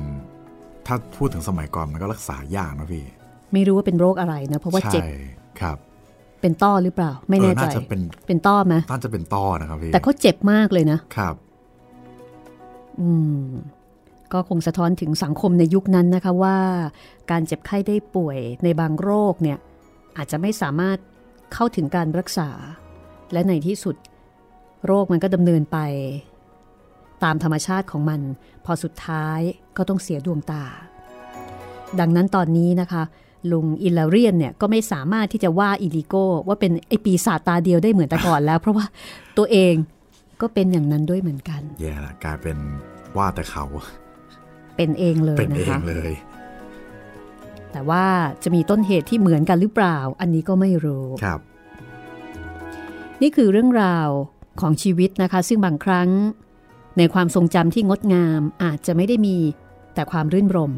[0.88, 3.06] ถ้าพูดถึงสมัยก่อนมันก็รักษายากนะพี่
[3.54, 5.12] ไม่รู้ว่าเป็นโรคอะไรนะ เพราะว่าเจ็บใช่
[5.62, 5.78] ครับ
[6.42, 11.36] เป็นต้อหรือเปล่า ไม่แน่เออใจน่าจะเป็นเป็นต้อไหมน่าจะเป็นต้อนะครับพี่ แต่เขาเจ็บมากเลยนะครับ
[13.02, 13.10] อื
[13.44, 13.46] ม
[14.34, 16.58] ก็คงสะท้อนถึงสังคมในยุคนั้นนะคะว่า
[17.32, 19.58] การเจ็บไข้ได้ป่วยในบางโรคเนี่ย
[20.18, 20.98] อาจจะไม่สามารถ
[21.54, 22.50] เข้าถึงการรักษา
[23.34, 23.96] และในที่สุด
[24.86, 25.78] โรคมันก็ดำเนินไป
[27.24, 28.22] ตามธรรมชาติของมัน
[28.66, 29.40] พอสุดท้าย
[29.78, 30.66] ก็ต้องเสียดวงตา
[32.00, 33.04] ดังนั้นตอนนี้นะคะ
[33.52, 38.86] ลุงอิลาเรียนเนี่ยก็ไม่สามารถที่จะว่าอิลิโก้ว่าเป็นไอปีศาจตาเดียวได้เหมือนแต่ก่อนแล้ว เพราะว่า
[39.38, 39.74] ตัวเอง
[40.42, 42.58] ก็เป็นอย่างนั้นด้วยเหมือนกัน แย่ละกลายเป็น
[43.18, 43.66] ว่าแต่เขา
[44.76, 46.14] เป็นเองเลยเป็นนะเองคะเลย
[47.72, 48.06] แต่ว่า
[48.44, 51.40] จะมีต้นเหตุที่เหมือนกันหรือเปล่า อันนี้ก็ไม่รู้ครับ
[53.22, 54.10] นี่คือเรื่องราว
[54.62, 56.10] ของชีวิตนะคะ ซึ่งบางครั้ง
[56.98, 59.38] ในความทรงจำที่งดงามอาจจะไม่ได้มี
[59.94, 60.74] แต่ความรื่นรม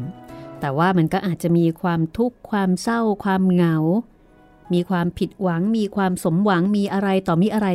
[0.60, 3.76] แต่ว่ามันก็อาจจะมีความทุกข์ความเศร้า ความเหงา
[4.72, 7.68] มีความผิดหวัง มีความสมหวังมีอะไรต่อมีอะไร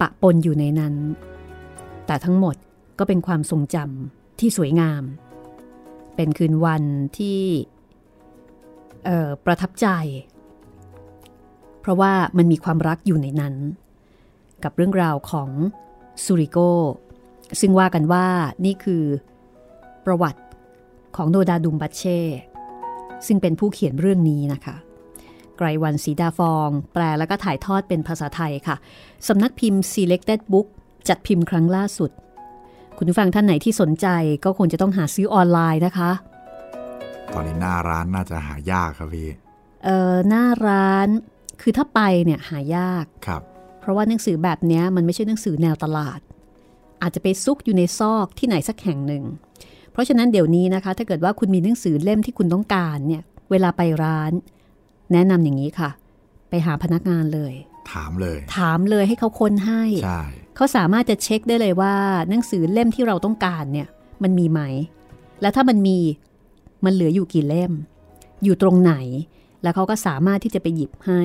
[0.00, 0.94] ปะปนอยู่ในนั้น
[2.06, 2.56] แต่ทั้งหมด
[2.98, 5.02] ก็เป็นความทรงจำที่สวยงาม
[6.16, 6.82] เป็นคืนวัน
[7.18, 7.40] ที่
[9.44, 9.86] ประทับใจ
[11.80, 13.54] เพราะว่ามันมีความรักอยู่ในนั้น
[14.64, 15.50] กับเรื่องราวของ
[16.24, 16.58] ซูริโก
[17.60, 18.26] ซึ่งว่ากันว่า
[18.64, 19.04] นี่คือ
[20.06, 20.42] ประวัติ
[21.16, 22.20] ของโนดาดุมบัชเช่
[23.26, 24.76] ซึ่งเป็นผู้เขียนเรื่องนี้นะคะ
[25.56, 28.76] ไกรวันสีดาฟอง แปลแล้วก็ถ่ายทอดเป็นภาษาไทยค่ะ
[29.28, 30.66] สำนักพิมพ์ Selected Book
[31.08, 32.10] จัดพิมพ์ครั้งล่าสุด
[32.96, 34.06] คุณผู้ฟังท่านไหนที่สนใจ
[34.44, 36.10] ก็คงจะต้องหาซื้อออนไลน์นะคะ
[37.32, 39.28] ตอนนี้หน้าร้านน่าจะหายากครับพี่
[39.84, 41.08] เอ่อ หน้าร้าน
[41.60, 43.42] คือถ้าไปเนี่ยหายาก ครับ
[43.80, 46.20] เพราะว่าหนังสือแบบนี้มันไม่ใช่หนังสือแนวตลาด
[47.02, 49.24] อาจจะไปซุกอยู่ในซอกที่ไหนสักแห่งหนึ่ง
[49.92, 54.32] เพราะฉะนั้นเดี๋ยวนี้นะคะ ถ้าเกิดว่าคุณมีหนังสือเล่มที่คุณต้องการเนี่ยเวลาไปร้าน
[55.12, 55.90] แนะนำอย่างนี้ค่ะ
[56.50, 57.54] ไปหาพนักงานเลย
[57.92, 60.22] ถามเลย ถามเลยให้เขาค้นให้ใช่
[60.56, 61.94] เขาสามารถจะเช็คได้เลยว่า
[62.30, 63.88] หนังสือเล่มที่เราต้องการเนี่ย
[64.22, 64.60] มันมีไหม
[65.40, 65.98] และถ้ามันมี
[66.84, 67.72] มันเหลืออยู่กี่เล่ม
[68.44, 68.94] อยู่ตรงไหน
[69.62, 71.22] แล้วเขาก็สามารถที่จะไปหยิบให้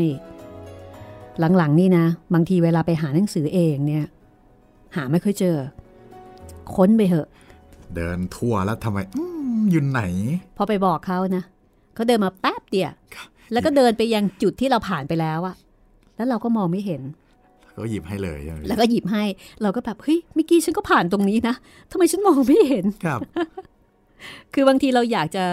[1.57, 4.05] หลังๆนี่นะ บางทีเวลาไปหาหนังสือเองเนี่ย
[4.95, 5.55] หาไม่ค่อยเจอ
[6.75, 7.27] ค้นไปเถอะ
[7.95, 9.23] เดินทั่วแล้วทำไมอื
[9.58, 10.01] มอยู่ไหน
[10.58, 11.43] พอไปบอกเขานะ
[11.95, 12.91] เขาเดินมาแป๊บเดียว
[13.51, 15.55] แล้วก็เดินไปยังจุดที่เราผ่านไปแล้วอะ
[16.15, 17.01] แล้วเราก็มองไม่เห็น
[17.75, 19.23] ก็หยิบให้เลยใช่ไหมแล้วก็หยิบให้
[19.62, 21.55] เราก็แบบเฮ้ยเมื่อกี้ฉันก็ผ่านตรงนี้นะ
[21.91, 23.19] ทำไมฉันมองไม่เห็นครับ
[24.53, 25.43] คือบางทีเราอยากจะ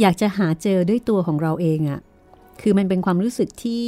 [0.00, 2.00] อยากจะหาเจอด้วยตัวของเราเองอะ
[2.60, 3.86] คือมันเป็นความรู้สึกที่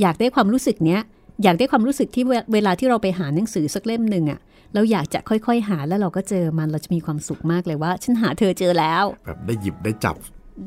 [0.00, 1.02] อยากได้ความรู้สึกเนี้ย
[1.42, 4.40] อยากได้ความรู้สึกที่เวเวลาที่เราไปหาหนังสือสักเล่มหนึ่งอะ
[4.74, 10.16] เราอยากจะค่อยๆ หาแล้วเราก็เจอมันเราจะมีความสุขมากเลยว่า ฉันหาเธอเจอแล้วแบบได้หยิบได้จับ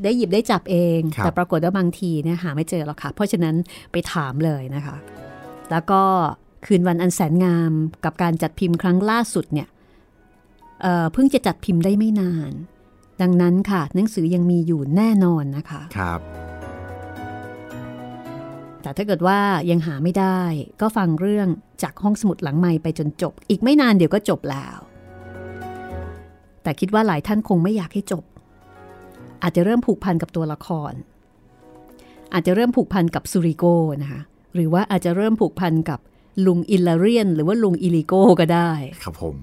[0.04, 3.56] ได้หยิบได้จับเองครับแต่ปรากฏว่าบางทีเนี่ยหาไม่เจอหรอกค่ะ เพราะฉะนั้น
[3.92, 4.96] ไปถามเลยนะคะ
[5.72, 6.02] แล้วก็
[6.66, 7.72] คืนวันอันแสนงาม
[8.06, 9.68] กับการจัดพิมพ์ครั้งล่าสุดเนี่ย
[10.82, 12.52] เอ่อเพิ่งจะจัดพิมพ์ได้ไม่นาน
[13.22, 16.22] ดังนั้นค่ะ หนังสือยังมีอยู่แน่นอนนะคะครับ
[18.84, 19.40] แต่ถ้าเกิดว่า
[19.72, 20.42] ยังหาไม่ได้
[20.82, 21.48] ก็ฟังเรื่อง
[21.84, 24.78] จากห้องสมุดหลังไม้ไปจนจบ อีกไม่นานเดี๋ยวก็จบแล้ว
[26.64, 28.24] แต่คิดว่าหลายท่านคงไม่อยากให้จบ
[29.44, 30.94] อาจจะเริ่มผูกพันกับตัวละคร
[32.34, 33.66] อาจจะเริ่มผูกพันกับซูริโก
[34.02, 34.22] นะคะ
[34.54, 36.00] หรือว่าอาจจะเริ่มผูกพันกับ
[36.46, 38.72] ลุงอิลลาเรียน หรือว่าลุงอิลิโกก็ได้
[39.04, 39.38] ครับผม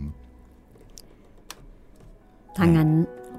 [2.59, 2.90] ทางนั้น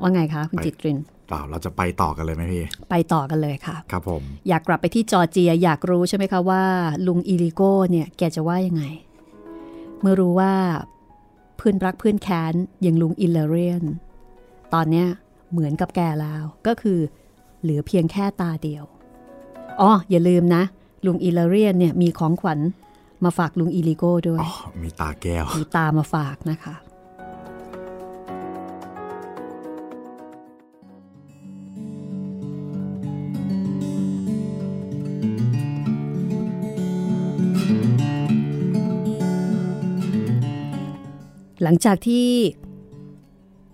[0.02, 0.98] ว่าไงคะ คุณไปจิตริน
[1.30, 6.63] เปล่าเราจะไปต่อกันเลยไหมพี่ ไปต่อกันเลยค่ะ ครับผม อยากกลับไปที่จอร์เจีย อยากรู้ใช่ไหมคะว่า
[7.08, 8.84] ลุงอิลิโก้เนี่ยแกจะว่ายังไง
[10.02, 10.54] เมื่อรู้ว่า
[11.58, 13.84] เพื่อนรักเพื่อนแค้นอย่างลุงอิลเลเรียน
[14.74, 15.08] ตอนเนี้ย
[15.52, 17.00] เหมือนกับแกแล้วก็คือ
[17.62, 18.84] เหลือเพียงแค่ตาเดียว
[19.82, 20.63] อ๋อ อย่าลืมนะ
[21.06, 22.60] ลุงอิลเลเรียนเนี่ยมีของขวัญ
[23.24, 24.52] มาฝากลุงอิลิโก้ด้วยอ๋อ
[24.84, 26.76] มีตาแก้ว มีตามาฝากนะคะ
[41.62, 42.28] หลังจากที่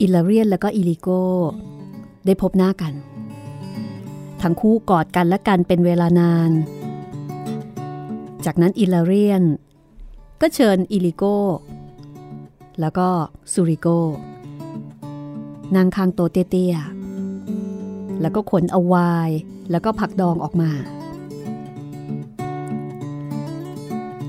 [0.01, 1.09] อิลาเรียนและก็อิลิโก
[2.25, 2.93] ได้พบหน้ากัน
[4.41, 6.51] ทั้งคู่กอดกันและกันเป็นเวลานาน
[8.45, 9.43] จากนั้นอิลาเรียน
[10.41, 11.23] ก็เชิญอิลิโก
[12.79, 13.07] แล้วก็
[13.53, 13.87] ซูริโก
[15.75, 19.31] นั่งข้างโต๊ะเตี้ยๆแล้วก็ขนเอาไวน์
[19.71, 20.71] แล้วก็ผักดองออกมา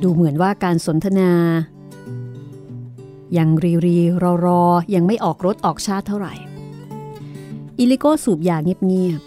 [0.03, 1.33] ดูเหมือนว่าการสนทนา
[3.37, 4.63] ยังรีรีรอรอ
[4.95, 6.35] ยังไม่ออกรสออกชาติเท่าไหร่
[7.79, 9.21] อิลิโกสูบยาเงียบ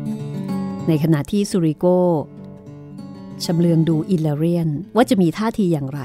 [0.00, 1.86] ๆ ในขณะที่ซูริโก
[3.44, 6.00] ชำเลืองดูอิลเลเรียนว่าจะมีท่าทีอย่างไร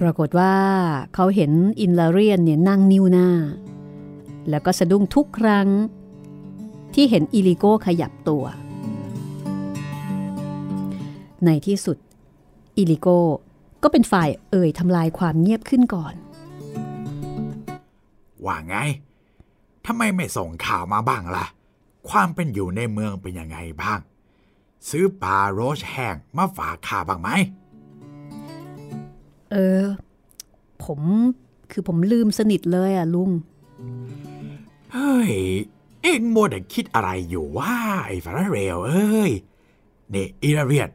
[0.00, 0.54] ปรากฏว่า
[1.14, 3.28] เขาเห็นอิลเลเรียนเนี่ยนั่งนิ่วหน้า
[4.50, 5.68] แล้วก็สะดุ้งทุกครั้ง
[6.94, 8.44] ที่เห็นอิลิโกขยับตัว
[11.44, 11.98] ในที่สุด
[12.76, 13.08] อิลิโก
[13.82, 16.14] ก็เป็นฝ่ายเอ่ยทำลายความเงียบขึ้นก่อน
[18.44, 18.76] ว่าไง
[19.86, 21.46] ทำไมไม่ส่งข่าวมาบ้างล่ะ
[22.10, 24.00] ความเป็นอยู่ในเมืองเป็นยังไงบ้าง
[24.88, 27.30] ซื้อปลาโรชแห้งมาฝากข้าบ้างไหม
[29.50, 29.84] เออ
[30.84, 31.00] ผม
[31.70, 33.30] คือผมลืมสนิทเลยอะลุง
[34.92, 35.32] เฮ้ย
[36.02, 37.74] เอ็งมัวแต่คิดอะไรอยู่ว่า
[38.06, 39.32] ไอ้ฟาราเรลเอ้ย
[40.14, 40.90] นี่อีราเรียน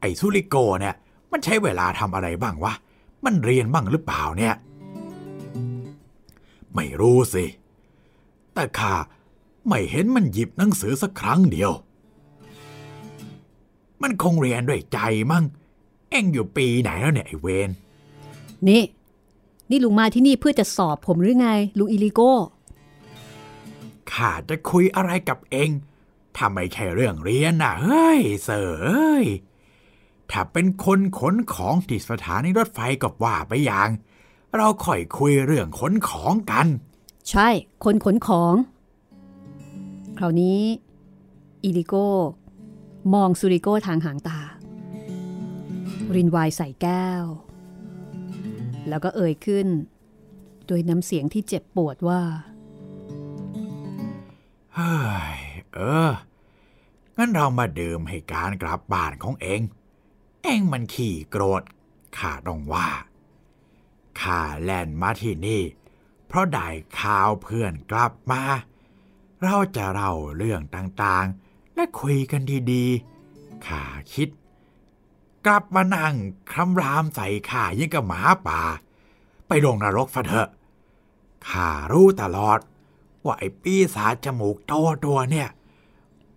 [0.00, 0.94] ไอ้ซูริโกเนี่ย
[1.34, 2.72] มันใช้เวลาทำอะไรบ้างวะ
[3.24, 4.54] มันเรียนบ้างหรือเปล่าเนี่ย
[6.74, 7.44] ไม่รู้สิ
[8.54, 8.94] แต่ข้า
[9.68, 11.72] ไม่เห็นมันหยิบหนังสือสักครั้งเดียว
[14.02, 14.98] มันคงเรียนด้วยใจ
[15.30, 15.44] มั้ง
[16.10, 17.70] เอ็งอยู่ปีไหนแล้วเนี่ยไอ้เวน
[18.68, 18.82] นี่
[19.70, 22.20] นี่ลุงมาที่นี่เพื่อจะสอบผมหรือไง ลุงอิลิโก
[24.12, 25.70] ข้าจะคุยอะไรกับเอง
[26.36, 29.26] ถ้าไม่ใช่เรื่องเรียนนะเฮ้ย เสอเอ้ย
[30.30, 33.88] ถ้าเป็นคนขนของที่สถานีรถไฟก็ว่าไปอย่าง
[34.56, 36.66] เราค่อยคุยเรื่องขนของกัน
[37.30, 37.48] ใช่
[37.84, 38.54] คนขนของ
[40.18, 40.60] คราวนี้
[41.64, 41.94] อิลิโก
[43.14, 44.40] มองซูริโกทางหางตา
[46.14, 47.24] รินไวน์ใส่แก้ว
[48.88, 49.66] แล้วก็เอ่ยขึ้น
[50.66, 52.22] โดยน้ำเสียงที่เจ็บปวดว่า
[54.74, 54.94] เฮ้
[55.36, 55.38] ย
[55.74, 56.12] เออ
[57.16, 59.60] งั้นเรามาดื่มให้การกลับบ้านของเอง
[60.44, 61.62] เองมันขี่โกรธ
[62.18, 62.88] ข้าต้องว่า
[64.20, 65.62] ข้าแล่นมาที่นี่
[66.26, 66.68] เพราะได้
[67.00, 68.42] ข่าวเพื่อนกลับมา
[69.42, 72.42] เราจะเล่าเรื่องต่างๆ และคุยกัน
[72.72, 73.82] ดีๆข้า
[74.14, 74.28] คิด
[75.46, 76.14] กลับมานั่ง
[76.52, 78.60] คำรามใส่ข้ายิ่งกับหมาป่า
[79.48, 80.48] ไปลงนรกฟะเถอะ
[81.48, 82.58] ข้ารู้ตลอด
[83.24, 84.72] ว่าไอ้ปีศาจจมูกโต
[85.04, 85.48] ตัวเนี่ย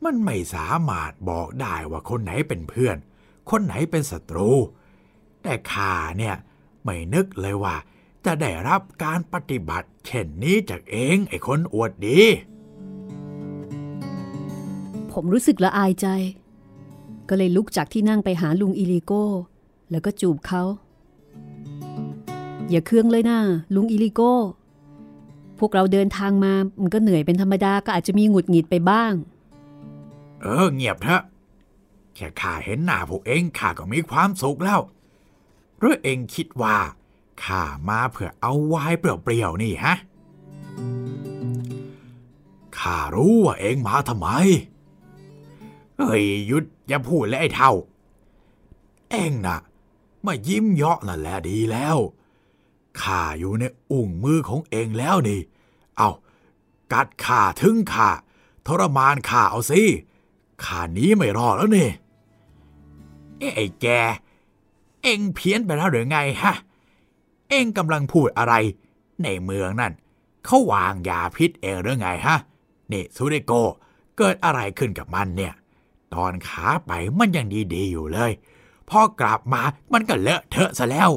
[0.04, 2.98] มันไม่สามารถบอกได้ว่าคนไหนเป็นเพื่อน
[3.50, 4.50] คนไหนเป็นศัตรู
[5.44, 6.36] แต่ข้าเนี่ย
[6.84, 7.76] ไม่นึกเลยว่า
[8.26, 12.20] จะได้รับการปฏิบัติเช่นนี้จากเองไอ้คนอวดดี
[15.12, 16.08] ผมรู้สึกละอายใจ
[17.30, 19.24] ก็เลยลุกจากที่นั่งไปหาลุงอิลิโก้
[19.92, 20.64] แล้วก็จูบเขา
[22.70, 23.40] อย่าเคืองเลยนะ
[23.76, 24.34] ลุงอิลิโก้
[25.60, 29.14] พวกเราเดินทางมา มันก็เหนื่อยเป็นธรรมดาก็อาจจะมีหงุดหงิดไปบ้าง
[30.42, 31.22] เออเงียบเถอะ
[32.18, 34.82] แค่ข้าเห็นหน้าพวกเอ็งข้าก็มีความสุขแล้ว
[35.80, 36.78] หรือเอ็งคิดว่า
[37.44, 39.96] ข้ามาเพื่อเอาไวน์เปรี้ยวๆนี่ฮะ
[42.80, 44.30] ข้ารู้ว่าเองมาทำไม
[45.98, 47.72] เฮ้ยหยุดอย่าพูดเลยไอ้เท่า
[49.12, 49.58] เองน่ะ
[50.26, 51.98] มายิ้มเยาะนั่นแหละดีแล้ว
[53.02, 55.40] ข้าอยู่ในอุ่งมือของเองแล้วนี่
[55.98, 56.10] เอา
[56.94, 58.10] กัดข้าถึงข้า
[58.66, 59.82] ทรมานข้าเอาสิ
[60.66, 61.90] ข้านี้ไม่รอดแล้วนี่
[63.38, 63.88] เอ้ไอ้แก
[65.04, 66.54] เอ็งเพี้ยนไปแล้วหรือไงฮะ
[67.50, 68.54] เอ็งกำลังพูดอะไร
[69.24, 69.94] ในเมืองนั่น
[70.46, 72.38] เขาวางยาพิษเองหรือไงฮะ
[72.92, 73.52] นี่ซูริโก
[74.18, 75.54] เกิดอะไรขึ้นกับมันเนี่ย
[76.14, 78.32] ตอนขาไปมันยังดีๆอยู่เลย
[78.90, 79.62] พอกลับมา
[79.94, 81.12] มันก็เลอะเทอะซะแล้ว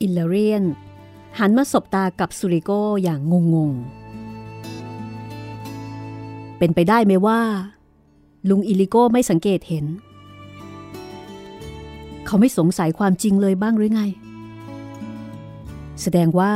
[0.00, 0.64] อิลเลเรียน
[1.38, 2.70] หันมาสบตากับซูริโก
[3.02, 3.20] อย่าง
[3.54, 4.03] งงๆ
[6.58, 7.40] เป็นไปได้ไหมว่า
[8.48, 9.86] ลุงอิลิโก้ไม่สังเกตเห็น
[12.26, 14.02] เขาไม่สงสัยความจริงเลยบ้างหรือไง
[16.02, 16.54] แสดงว่า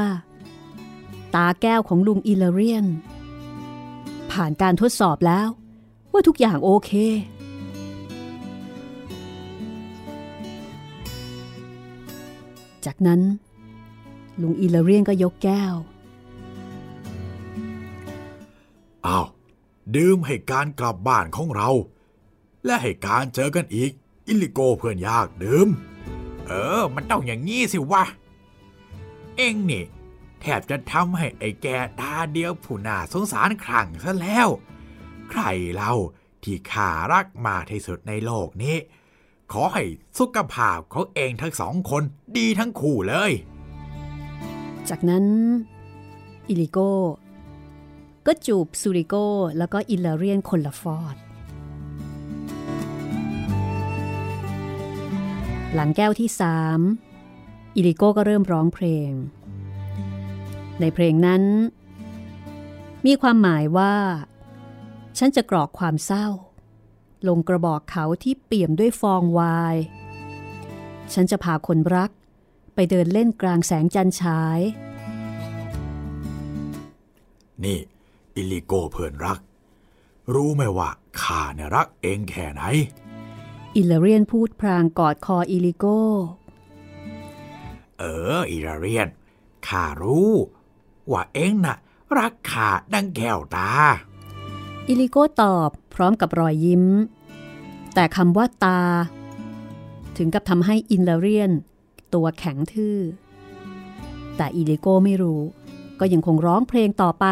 [1.34, 2.86] ตาแก้วของลุงอิลเรียน
[4.30, 5.48] ผ่านการทดสอบแล้ว
[6.12, 6.90] ว่าทุกอย่างโอเค
[12.86, 13.20] จากนั้น
[14.42, 15.74] ลุงอิลเรียนก็ยกแก้ว
[19.06, 19.26] อ้าว
[19.96, 21.70] ดื่มให้การกลับบ้านของเรา
[22.64, 23.90] และให้การเจอกันอีก
[24.26, 25.68] อิลิโกเพื่อนยากดื่ม
[26.46, 28.04] เออ มันต้องอย่างงี้สิวะ
[29.36, 29.84] เองนี่
[30.40, 31.66] แทบจะทำให้ไอ้แก
[32.00, 34.48] ตาเดียวผู้น่าสงสารครั้งซะแล้ว
[35.30, 35.42] ใคร
[35.74, 35.94] เล่า
[36.42, 38.76] ที่ข้ารักมากที่สุดในโลกนี้
[39.52, 39.84] ขอให้
[40.18, 42.02] สุขภาพของเองทั้งสองคน
[42.36, 43.32] ดีทั้งคู่เลย
[44.88, 45.24] จากนั้น
[46.48, 46.78] อิลิโก
[48.30, 49.26] ก็จูบซูริโก้
[49.58, 51.16] แล้วก็อิลเรียนคนละฟอด
[55.74, 56.80] หลังแก้วที่สาม
[57.76, 59.10] อิลิโก้ก็เริ่มร้องเพลง
[60.80, 61.42] ในเพลงนั้น
[63.06, 63.94] มีความหมายว่า
[65.18, 66.26] ฉันจะกรอกความเศร้า
[67.28, 69.76] ลงกระบอกเขาที่เปี่ยมด้วยฟองไวน์
[71.12, 72.10] ฉันจะพาคนรัก
[72.74, 74.60] ไปเดินเล่นกลางแสงจันทร์ฉาย
[77.64, 77.80] นี่
[78.38, 79.38] อิลิโกเพื่อนรัก
[80.34, 82.62] รู้ไหมว่าข้าเนี่ยรักเอ็งแค่ไหน
[83.76, 86.00] อิลเรียนพูดพลางกอดคออิลิโก้
[87.98, 88.04] เอ
[88.36, 89.08] อ อิราเรียน
[89.68, 90.32] ข้ารู้
[91.10, 91.76] ว่าเอ็งน่ะ
[92.18, 93.70] รักข้าดังแก้วตา
[94.88, 96.84] อิลิโก้ตอบพร้อมกับรอยยิ้ม
[97.94, 98.80] แต่คำว่าตา
[100.16, 101.50] ถึงกับทำให้อินลาเรียน
[102.14, 102.98] ตัวแข็งทื่อ
[104.36, 105.40] แต่อิลิโก้ไม่รู้
[106.00, 107.26] ก็ยังคงร้องเพลงต่อไป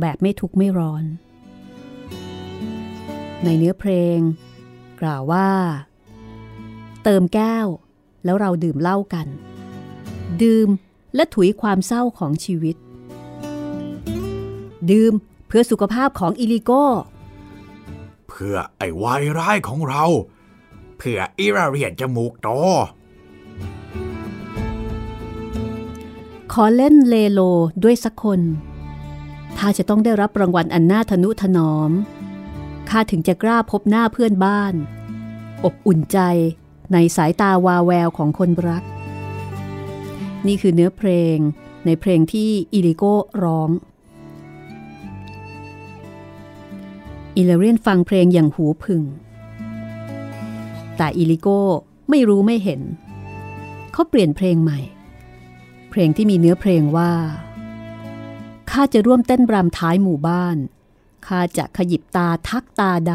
[0.00, 1.04] แบบไม่ทุกข์ไม่ร้อน
[3.44, 4.18] ในเนื้อเพลง
[5.00, 5.48] กล่าวว่า
[7.04, 7.66] เติมแก้ว
[8.24, 9.26] แล้วเราดื่มเหล้ากัน
[10.42, 10.68] ดื่ม
[11.14, 12.76] และถุยความเศร้าของชีวิต
[14.90, 15.12] ดื่ม
[15.46, 16.84] เพื่อสุขภาพของอิลิโก้
[18.28, 20.04] เพื่อไอ้วายร้ายของเรา
[20.98, 22.48] เพื่ออิราเรียนจมูกโต
[26.52, 27.40] ขอเล่นเลโล
[27.82, 28.40] ด้วยสักคน
[29.58, 31.90] ถ้าจะต้องได้รับรางวัลอันน่าทนุถนอม
[32.90, 34.74] ข้าถึงจะกล้าพบหน้าเพื่อนบ้าน
[35.64, 36.18] อบอุ่นใจ
[36.92, 38.84] ในสายตาวาแววของคนรัก
[40.46, 41.36] นี่คือเนื้อเพลง
[41.86, 43.70] ในเพลงที่อิลิโก้ร้อง
[47.36, 49.02] อิเลเรียนฟังเพลงอย่างหูผึ่ง
[50.96, 51.60] แต่อิลิโก้
[52.10, 52.80] ไม่รู้ไม่เห็น
[53.92, 54.80] เขาเปลี่ยนเพลงใหม่
[55.90, 57.12] เพลงที่มีเนื้อเพลงว่า
[58.70, 60.56] ข้าจะร่วมเต้นรำท้ายหมู่บ้าน
[61.26, 63.10] ข้าจะขยิบตาทักตาด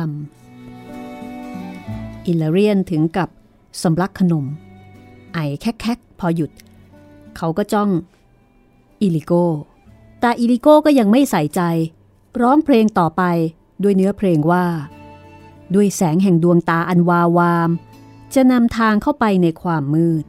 [0.92, 3.30] ำ อิลเรียนถึงกับ
[3.82, 4.46] สำลักขนม
[5.34, 6.52] ไอแค่กๆพอหยุด
[7.38, 7.90] เขาก็จ้อง
[9.02, 9.46] อิลิโก้
[10.20, 11.62] แต่อิลิโก้ก็ยังไม่ใส่ใจ
[12.42, 13.24] ร้องเพลงต่อไป
[13.84, 14.66] ด้วยเนื้อเพลงว่า
[15.76, 17.70] ด้วยแสงแห่งดวงตาอันวาวาม
[18.34, 20.26] จะนำทางเข้าไปในความมืด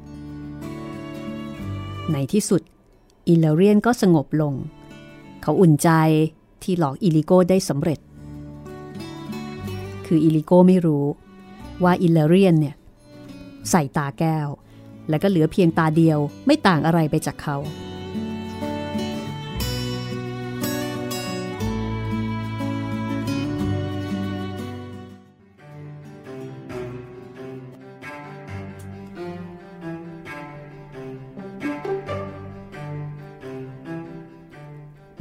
[2.12, 2.62] ในที่สุด
[3.28, 4.54] อิลเรียนก็สงบลง
[5.42, 5.90] เขาอุ่นใจ
[6.62, 7.98] ที่หลอกอิลิโก้ได้สำเร็จ
[10.06, 11.04] คืออิลิโก้ไม่รู้
[11.84, 12.76] ว่าอิลเลเรียนเนี่ย
[13.70, 14.48] ใส่ตาแก้ว
[15.08, 17.56] และก็เหลือเพียงตาเดียวไม่ต่างอะไรไปจากเขา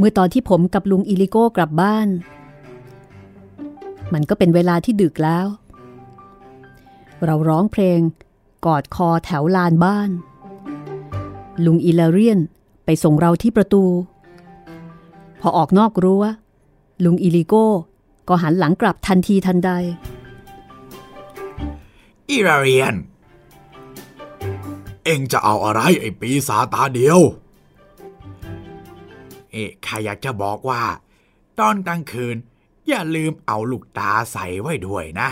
[0.01, 2.07] เมื่อตอนที่ผมกับลุงอิลิโก้กลับบ้าน
[4.13, 5.47] มันก็เป็นเวลาที่ดึกแล้ว
[7.25, 7.99] เราร้องเพลง
[8.65, 10.09] กอดคอแถวลานบ้าน
[11.65, 12.39] ลุงอิลาเรียน
[12.85, 13.83] ไปส่งเราที่ประตู
[15.41, 16.23] พอออกนอกรั้ว
[17.03, 17.65] ลุงอิลิโก้
[18.27, 19.71] ก็หันหลังกลับทันทีทันใด
[22.29, 22.95] อิลาเรียน
[25.05, 27.19] เอ็งจะเอาอะไรไอ้ปีศาตาเดียว
[29.51, 30.81] เอ๊ะข้าอยากจะบอกว่า
[31.59, 32.35] ตอนกลางคืน
[32.87, 35.29] อย่าลืมเอาลูกตาใส่ไว้ด้วยนะ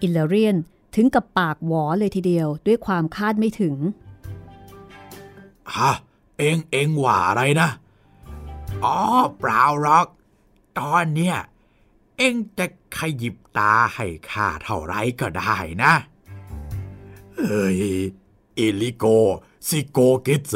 [0.00, 0.56] อิลาเรียน
[0.94, 3.76] ถึงกับปากหวอเลยทีเดียวด้วยความคาดไม่ถึง
[5.76, 5.92] ฮะ
[6.38, 7.68] เอ็งเอ็งว่าอะไรนะ
[8.84, 8.98] อ๋อ
[9.38, 10.06] เปล่าหรอก
[10.78, 11.36] ตอนเนี้ย
[12.18, 12.66] เอ็งจะ
[12.96, 15.92] ขยิบตาให้ข้าเท่าไรก็ได้นะ
[17.34, 17.78] เฮ้ย
[18.58, 19.04] อิลิโก
[19.68, 20.54] ซิโกกิเซ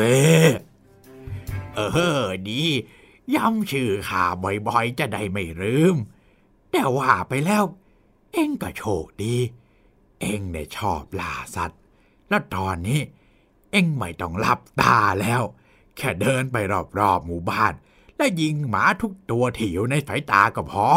[1.76, 1.80] เอ
[2.20, 2.62] อดี
[3.34, 5.96] ย้ำชื่อข้าบ่อยๆ จะได้ไม่ลืม
[6.70, 7.64] แต่ว่าไปแล้ว
[8.32, 9.36] เอ็งก็โชคดี
[10.20, 11.80] เอ็งเนี่ยชอบล่าสัตว์
[12.28, 13.00] แล้วตอนนี้
[13.70, 15.42] เอ็งไม่ต้องหลับตาแล้ว
[15.96, 16.56] แค่เดินไป
[16.98, 17.72] รอบๆหมู่บ้าน
[18.16, 20.88] และยิงหมาทุกตัวที่อยู่ในสายตาก็พอ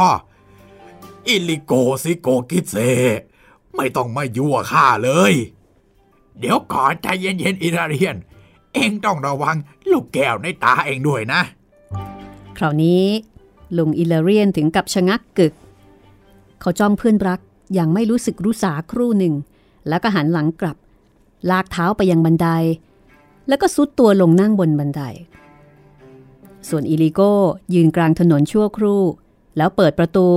[1.27, 1.73] อิลิโก
[2.03, 2.75] ชิโกกิดเซ
[3.75, 5.33] ไม่ต้องมายั่วข้าเลย
[6.39, 8.15] เดี๋ยวก่อนใจเย็นๆอิลาเรียน
[8.73, 9.55] เอ็งต้องระวัง
[9.91, 11.41] ลูกแก้วในตาเอ็งด้วยนะ
[12.57, 13.03] คราวนี้
[13.77, 15.53] ลุงอิลาเรียนถึงกับชะงักกึก
[16.61, 17.39] เขาจ้องเพื่อนรัก
[17.73, 19.33] อย่างไม่รู้สึกรู้สาครู่หนึ่ง
[19.87, 20.77] แล้วก็หันหลังกลับ
[21.49, 22.47] ลากเท้าไปยังบันได
[23.47, 25.01] แล้วก็ทรุดตัวลงนั่งบนบันได
[26.69, 27.33] ส่วนอิลิโก้
[27.73, 29.03] ยืนกลางถนนชั่วครู่
[29.57, 30.27] แล้วเปิดประตู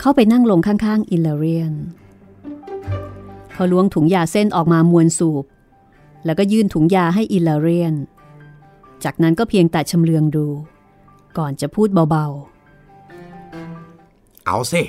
[0.00, 1.72] เข้าไปนั่งลงข้างๆอิลเรียน
[3.52, 5.44] เขาล้วงถุงยาเส้นออกมามวนสูบ
[6.24, 7.94] แล้วก็ยื่นถุงยาให้อิลาเรียน
[9.04, 10.46] จากนั้นก็เพียงแต่ชำเลืองดู
[11.38, 12.26] ก่อนจะพูดเบา
[14.46, 14.82] เอาสิ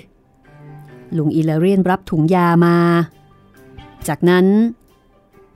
[0.56, 2.78] ๆลุงอิลาเรียนรับถุงยามา
[4.08, 4.46] จากนั้น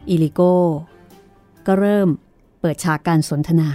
[0.10, 0.54] อิลิโก้
[1.66, 2.08] ก็เริ่ม
[2.60, 3.70] เปิดฉากการสนทนา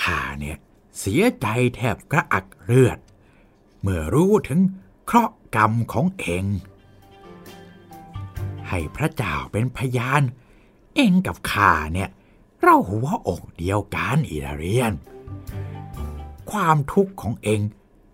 [0.00, 0.56] ข้าเนี่ย
[0.98, 2.98] เสียใจแทบกระอักเลือด
[3.80, 4.60] เมื่อรู้ถึง
[5.04, 6.44] เคราะห์กรรมของเอง
[8.74, 10.22] ให้พระเจ้าเป็นพยาน
[10.94, 12.08] เองกับข้าเนี่ย
[12.62, 14.92] เราหัวอกเดียวกันอิราเรียน
[16.50, 17.60] ความทุกข์ของเอง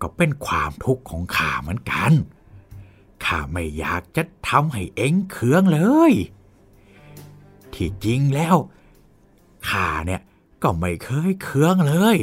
[0.02, 2.12] ก็เป็นความทุกข์ของข้าเหมือนกัน
[3.24, 5.80] ข้าไม่อยากจะทำให้เองเคืองเล
[6.10, 6.12] ย
[7.74, 8.56] ที่จริงแล้ว
[9.68, 10.20] ข้าเนี่ย
[10.62, 12.16] ก็ไม่เคยเคืองเลย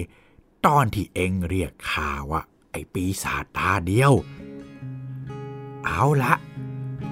[0.66, 4.14] ตอนที่เองเรียกข้าว่าไอ้ปีศาจตาเดียว
[5.86, 6.34] เอาละ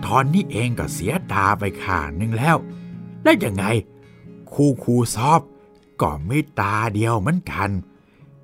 [0.05, 2.57] ตอนนี้เองก็เสียตาไปข้างหนึ่งแล้ว
[3.23, 3.65] และยังไง
[4.53, 5.41] คู่ครูซอบ
[6.01, 7.69] ก็ไม่ตาเดียวเหมือนกัน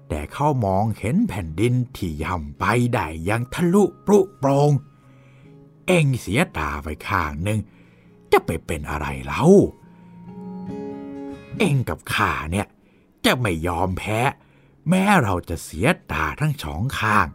[0.09, 4.71] แต่เขามองเห็นแผ่นดินที่ย่ำไปได้อยังทะลุปรุโปรง
[5.87, 7.59] เองเสียตาไปข้างหนึ่ง
[8.31, 9.43] จะไปเป็นอะไรเล่า
[11.57, 12.67] เองกับข้าเนี่ย
[13.25, 14.19] จะไม่ยอมแพ้
[14.89, 17.27] แม้เราจะเสียตาทั้งสองข้าง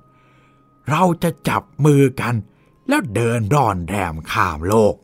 [0.91, 2.35] เราจะจับมือกัน
[2.89, 4.95] แล้วเดินร่อนแรมข้ามโลก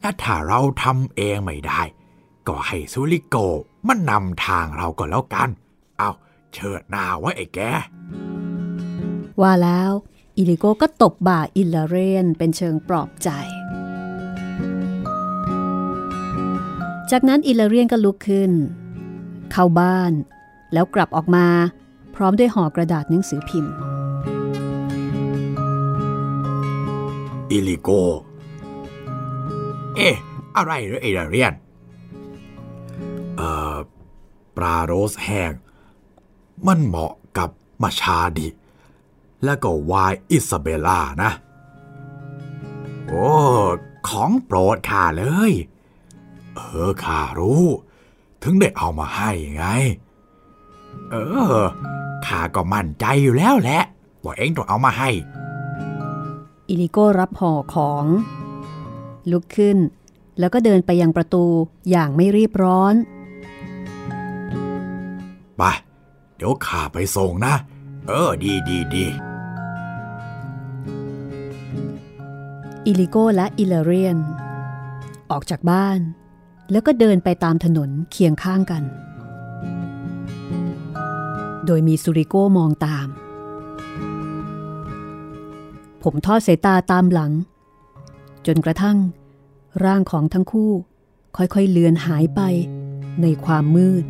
[0.00, 1.82] และถ้าเราทำเองไม่ได้
[2.48, 3.36] ก็ให้ซูริโก
[3.88, 5.50] มันนำทางเราก็แล้วกัน
[5.98, 6.10] เอา
[6.54, 7.60] เชิดหน้าไว้ไอ้แก
[9.40, 9.90] ว่าแล้ว
[10.36, 13.30] อิลิโกก็ตบบ่าอิลาเรนเป็นเชิงปลอบใจ
[17.10, 18.52] จากนั้นอิลาเรียนก็ลุกขึ้น
[19.52, 20.12] เข้าบ้าน
[20.72, 21.46] แล้วกลับออกมา
[22.14, 23.74] พร้อมด้วยห่อกระดาษหนังสือพิมพ์
[27.50, 27.90] อิลิโก
[29.96, 30.16] เอ๊ะ
[30.56, 31.54] อะไรเหรออิลาเรียน
[33.36, 33.76] เอ่อ
[34.56, 35.52] ปลาโรชแห้ง
[36.66, 37.50] มันเหมาะกับ
[37.82, 38.48] มาชาดิ
[39.44, 41.30] แล้วก็ไวน์อิซาเบล่านะ
[43.06, 43.28] โอ้
[44.08, 45.52] ของโปรดข้าเลย
[46.54, 47.64] เออข้ารู้
[48.42, 49.64] ถึงได้เอามาให้ไง
[51.10, 51.16] เอ
[51.54, 51.62] อ
[52.26, 53.82] ข้าก็มั่นใจอยู่แล้วแหละ
[54.24, 55.10] ว่าเอ็งต้องเอามาให้
[56.68, 58.04] อิลิโก้รับห่อของ
[59.30, 59.78] ลุกขึ้น
[60.38, 61.44] แล้วก็เดินไปยังประตู
[61.90, 62.94] อย่างไม่รีบร้อน
[65.58, 65.62] ไป
[66.36, 67.54] เดี๋ยวข้าไปส่งนะ
[68.06, 69.06] เออ ดีดีดี
[72.86, 74.18] อิลิโกและอิลาเรียน
[75.30, 76.00] ออกจากบ้าน
[76.70, 78.82] แล้วก็เดินไปตามถนนเคียงข้างกัน
[81.66, 83.06] โดยมีซูริโกมองตาม
[86.02, 87.32] ผมทอดสายตาตามหลัง
[88.46, 88.98] จนกระทั่ง
[89.84, 90.72] ร่างของทั้งคู่
[91.36, 92.40] ค่อยๆเลือนหายไป
[93.22, 94.04] ในความมืด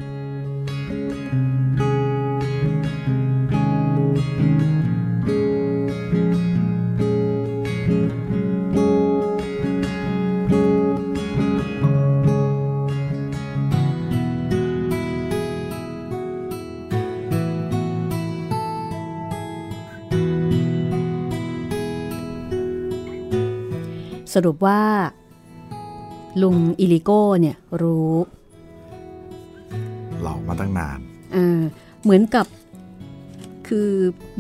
[24.47, 24.80] สรุปว่า
[26.43, 28.12] ลุงอิลิโก้เนี่ยรู้
[30.22, 30.99] หลอกมาตั้งนาน
[31.36, 31.61] อ่า
[32.03, 32.47] เหมือนกับ
[33.68, 33.91] คือ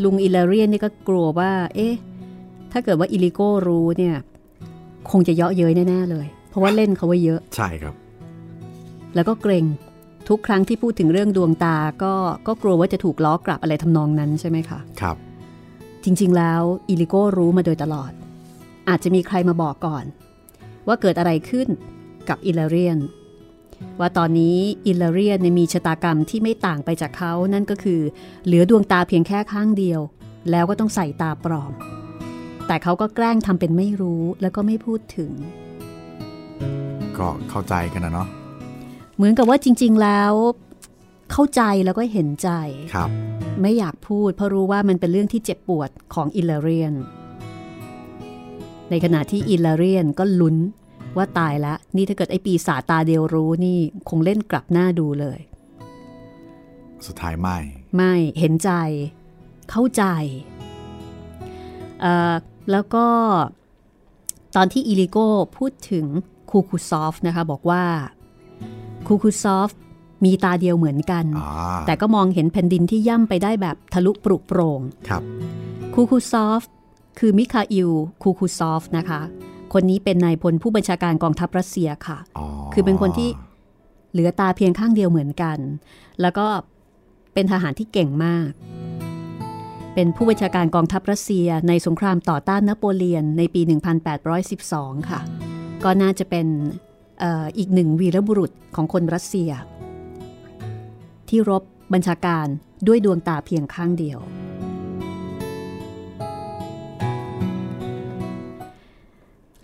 [0.04, 1.94] ลุงอิลาเรียนนี่ก็กลัวว่า เอ๊ะ
[2.72, 4.14] ถ้าเกิดว่าอิลิโก้รู้เนี่ย
[5.10, 7.94] คงจะเยาะเย้ยแน่ๆเลย เพราะว่าเล่นเขาไว้เยอะ ใช่ครับ
[9.14, 9.64] แล้วก็เกรง
[10.28, 12.14] ทุกครั้งที่พูดถึงเรื่องดวงตาก็
[12.46, 15.16] ก็กลัวว่าจะถูกล้อกลับอะไรทำนองนั้นใช่ไหมคะ ครับ
[16.04, 18.12] จริง ๆ แล้วอิลิโก้รู้มาโดยตลอด
[18.88, 20.04] อาจจะมีใครมาบอกก่อน
[20.86, 21.68] ว่าเกิดอะไรขึ้น
[22.28, 22.98] กับอิลาเรียน
[24.00, 28.00] ว่าตอนนี้อิลาเรียนเนี่ยมีชะตากรรมที่ไม่ต่างไปจากเขานั่นก็คือ
[28.46, 30.00] เหลือดวงตาเพียงแค่ข้างเดียว
[30.50, 31.72] แล้วก็ต้องใส่ตาปลอม
[32.66, 35.32] แต่เขาก็แกล้งทำเป็นไม่รู้แล้วก็ไม่พูดถึง
[37.18, 38.28] ก็เข้าใจกันนะเนาะ
[39.16, 40.32] เหมือนกับว่าจริง ๆแล้ว
[41.32, 42.50] เข้าใจแล้วก็เห็นใจ
[42.94, 43.10] ครับ
[43.60, 46.94] ไม่อยากพูดเพราะรู้ว่ามันเป็นเรื่องที่เจ็บปวดของอิลลาเรียน
[48.90, 50.56] ในขณะที่อิลลาเรียนก็ลุ้น
[51.16, 53.78] ว่าตายแล้วนี่ถ้าเกิดไอ้ปีศาจตาเดียวรู้นี่
[54.08, 55.38] คงเล่นกลับหน้าดูเลย
[57.06, 57.58] สุดท้ายไม่
[57.96, 58.70] ไม่เห็นใจ
[59.70, 60.04] เข้าใจ
[62.00, 62.34] เอ่อ
[62.72, 63.06] แล้วก็
[64.56, 65.26] ตอนที่อิลิโก้
[65.56, 66.06] พูดถึง
[66.50, 67.84] คูตูซอฟนะคะบอกว่า
[69.06, 69.70] คูตูซอฟ
[70.24, 75.22] มีตาเดียวเหมือนกันอ่าแต่ก็มองเห็นแผ่นดินที่ย่ำไปได้แบบทะลุปรุโปร่งครับ
[75.94, 76.62] คูตูซอฟ
[77.18, 77.90] คือมิคาอิล
[78.22, 79.20] คูตูซอฟนะคะ
[79.72, 83.28] คนนี้เป็นนายพลผู้บัญชาการกองทัพรัสเซียค่ะอ๋อคือเป็นคนที่
[84.12, 85.58] เหลือตาเพียงข้างเดียวเหมือนกัน
[86.20, 86.46] แล้วก็
[87.34, 88.50] เป็นทหารที่เก่งมาก
[89.94, 93.60] เป็นผู้บัญชาการกองทัพรัสเซียในสงครามต่อต้านนโปเลียนในปี
[94.36, 95.20] 1812 ค่ะ
[95.84, 96.46] ก็น่าจะเป็น
[97.20, 99.50] เอออีกหนึ่งวีรบุรุษของคนรัสเซีย
[101.28, 101.62] ที่รบ
[101.92, 102.46] บัญชาการ
[102.86, 104.18] ด้วยดวงตาเพียงข้างเดียว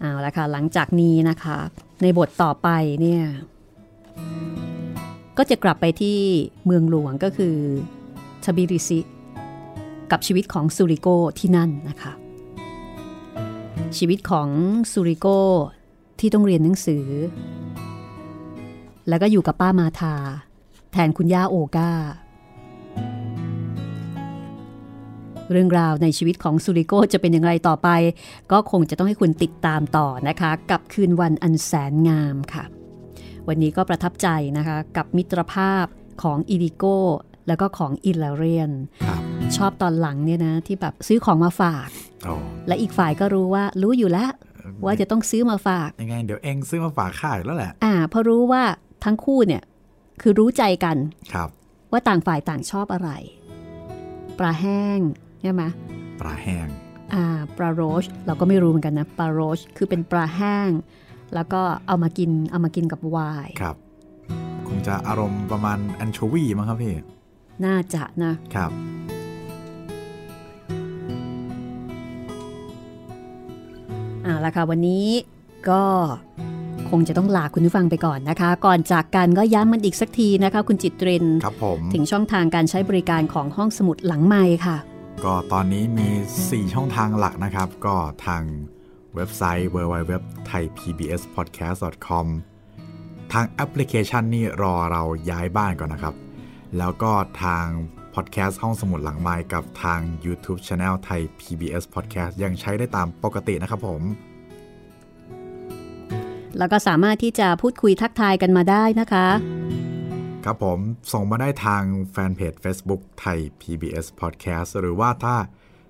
[0.05, 1.59] เอาละค่ะหลังจากนี้นะคะ
[2.03, 2.69] ในบทต่อไป
[3.01, 3.23] เนี่ย
[5.39, 6.19] ก็จะกลับไปที่
[6.65, 7.57] เมืองหลวงก็คือ
[8.45, 9.01] ชบิริซิ
[10.11, 12.13] กับชีวิตของซูริโกที่นั่นนะคะ
[13.99, 14.49] ชีวิตของ
[14.93, 15.27] ซูริโก
[16.21, 17.07] ที่ต้องเรียนหนังสือ
[19.09, 20.15] แล้วก็อยู่กับป้ามาทา
[20.93, 21.91] แทนคุณย่าโอกา
[25.51, 27.89] เรื่องราวในชีวิตของซูริโกจะเป็นอย่างไรต่อไป
[28.53, 32.65] ก็คงจะต้องให้คุณติดตามต่อนะคะ กับคืนวันอันแสนงามค่ะ
[33.49, 35.85] วันนี้ก็ประทับใจนะคะ กับมิตรภาพ
[36.23, 36.85] ของอีดิโก
[37.49, 38.71] แล้วก็ของอิลลาเรียน
[39.05, 39.21] ครับ
[39.57, 41.89] ชอบตอนหลังเนี่ยนะ ที่แบบซื้อของมาฝาก
[42.27, 42.35] อ๋อ
[42.69, 44.31] และอีกฝ่ายก็รู้ว่ารู้อยู่แล้ว
[44.85, 48.63] ว่าจะต้องซื้อมาฝากยังไงเดี๋ยวเองซื้อมาฝากข้าอยู่แล้วแหละ อ่าเพราะรู้ว่า
[49.05, 49.63] ทั้งคู่เนี่ย
[50.23, 50.97] คือรู้ใจกัน
[51.33, 51.49] ครับ
[51.93, 53.11] ว่าต่างฝ่ายต่างชอบอะไร
[54.39, 55.01] ปลาแห้ง
[55.45, 55.65] ใช่ไหม
[56.21, 56.69] ปลาแห้ง
[57.15, 57.25] อ่า
[57.57, 60.71] ปลาโรชเราก็ไม่รู้เหมือนกันนะปลาโรชคือเป็นปลาแห้ง
[61.35, 63.77] แล้วก็เอามากินเอามากินกับไวน์ครับ
[64.69, 66.95] คงจะอารมณ์ประมาณแอนโชวีมั้งครับพี่
[67.65, 68.71] น่าจะนะครับ
[74.27, 75.07] อ่าละค่ะวันนี้
[75.69, 75.83] ก็
[76.91, 84.77] คงจะต้องลาคุณผู้ฟังไปก่อนนะคะ ก่อนจากกันก็ย้ำมันอีกสักทีนะคะ คุณจิตเรนครับผมถึงช่องทางการใช้บริการของห้องสมุดหลังไม้ค่ะ
[85.25, 86.09] ก็ตอนนี้มี
[86.43, 87.97] 4 ช่องทางหลักนะครับ ก็
[88.27, 88.43] ทาง
[89.15, 92.27] เว็บไซต์ www.thaipbspodcast.com
[93.33, 96.15] ทางแอปพลิเคชันนี่รอเราย้ายบ้านก่อนนะครับ
[96.79, 97.13] แล้วก็
[97.43, 97.67] ทาง
[98.15, 104.03] พอดแคสต์ห้องสมุดหลังไมค์กับทาง YouTube Channel ไทย PBS Podcast ยังใช้ได้ตามปกตินะครับผม
[106.59, 109.27] แล้วก็สามารถที่จะพูดคุยทักทายกันมาได้นะคะ
[110.45, 110.79] ครับผม
[111.13, 111.83] ส่งมาได้ทาง
[112.13, 115.37] แฟนเพจ Facebook ไทย PBS Podcast หรือว่าถ้า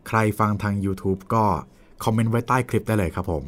[0.09, 1.45] ใครฟังทาง YouTube ก็
[2.05, 3.45] คอมเมนต์ไว้ใต้คลิปได้เลยครับผม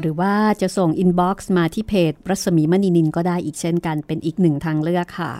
[0.00, 5.32] หรือว่าจะส่ง inbox มาที่เพจรัศมีมณีนิลก็ได้อีกเช่นกันเป็นอีกหนึ่งทางเลือกค่ะ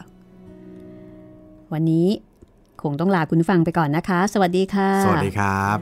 [1.72, 2.08] วันนี้
[2.82, 5.78] คงต้องลาคุณฟังไปก่อนนะคะ สวัสดีค่ะ สวัสดีครับ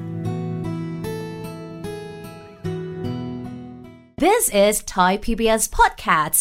[4.27, 6.41] This is Thai PBS Podcasts.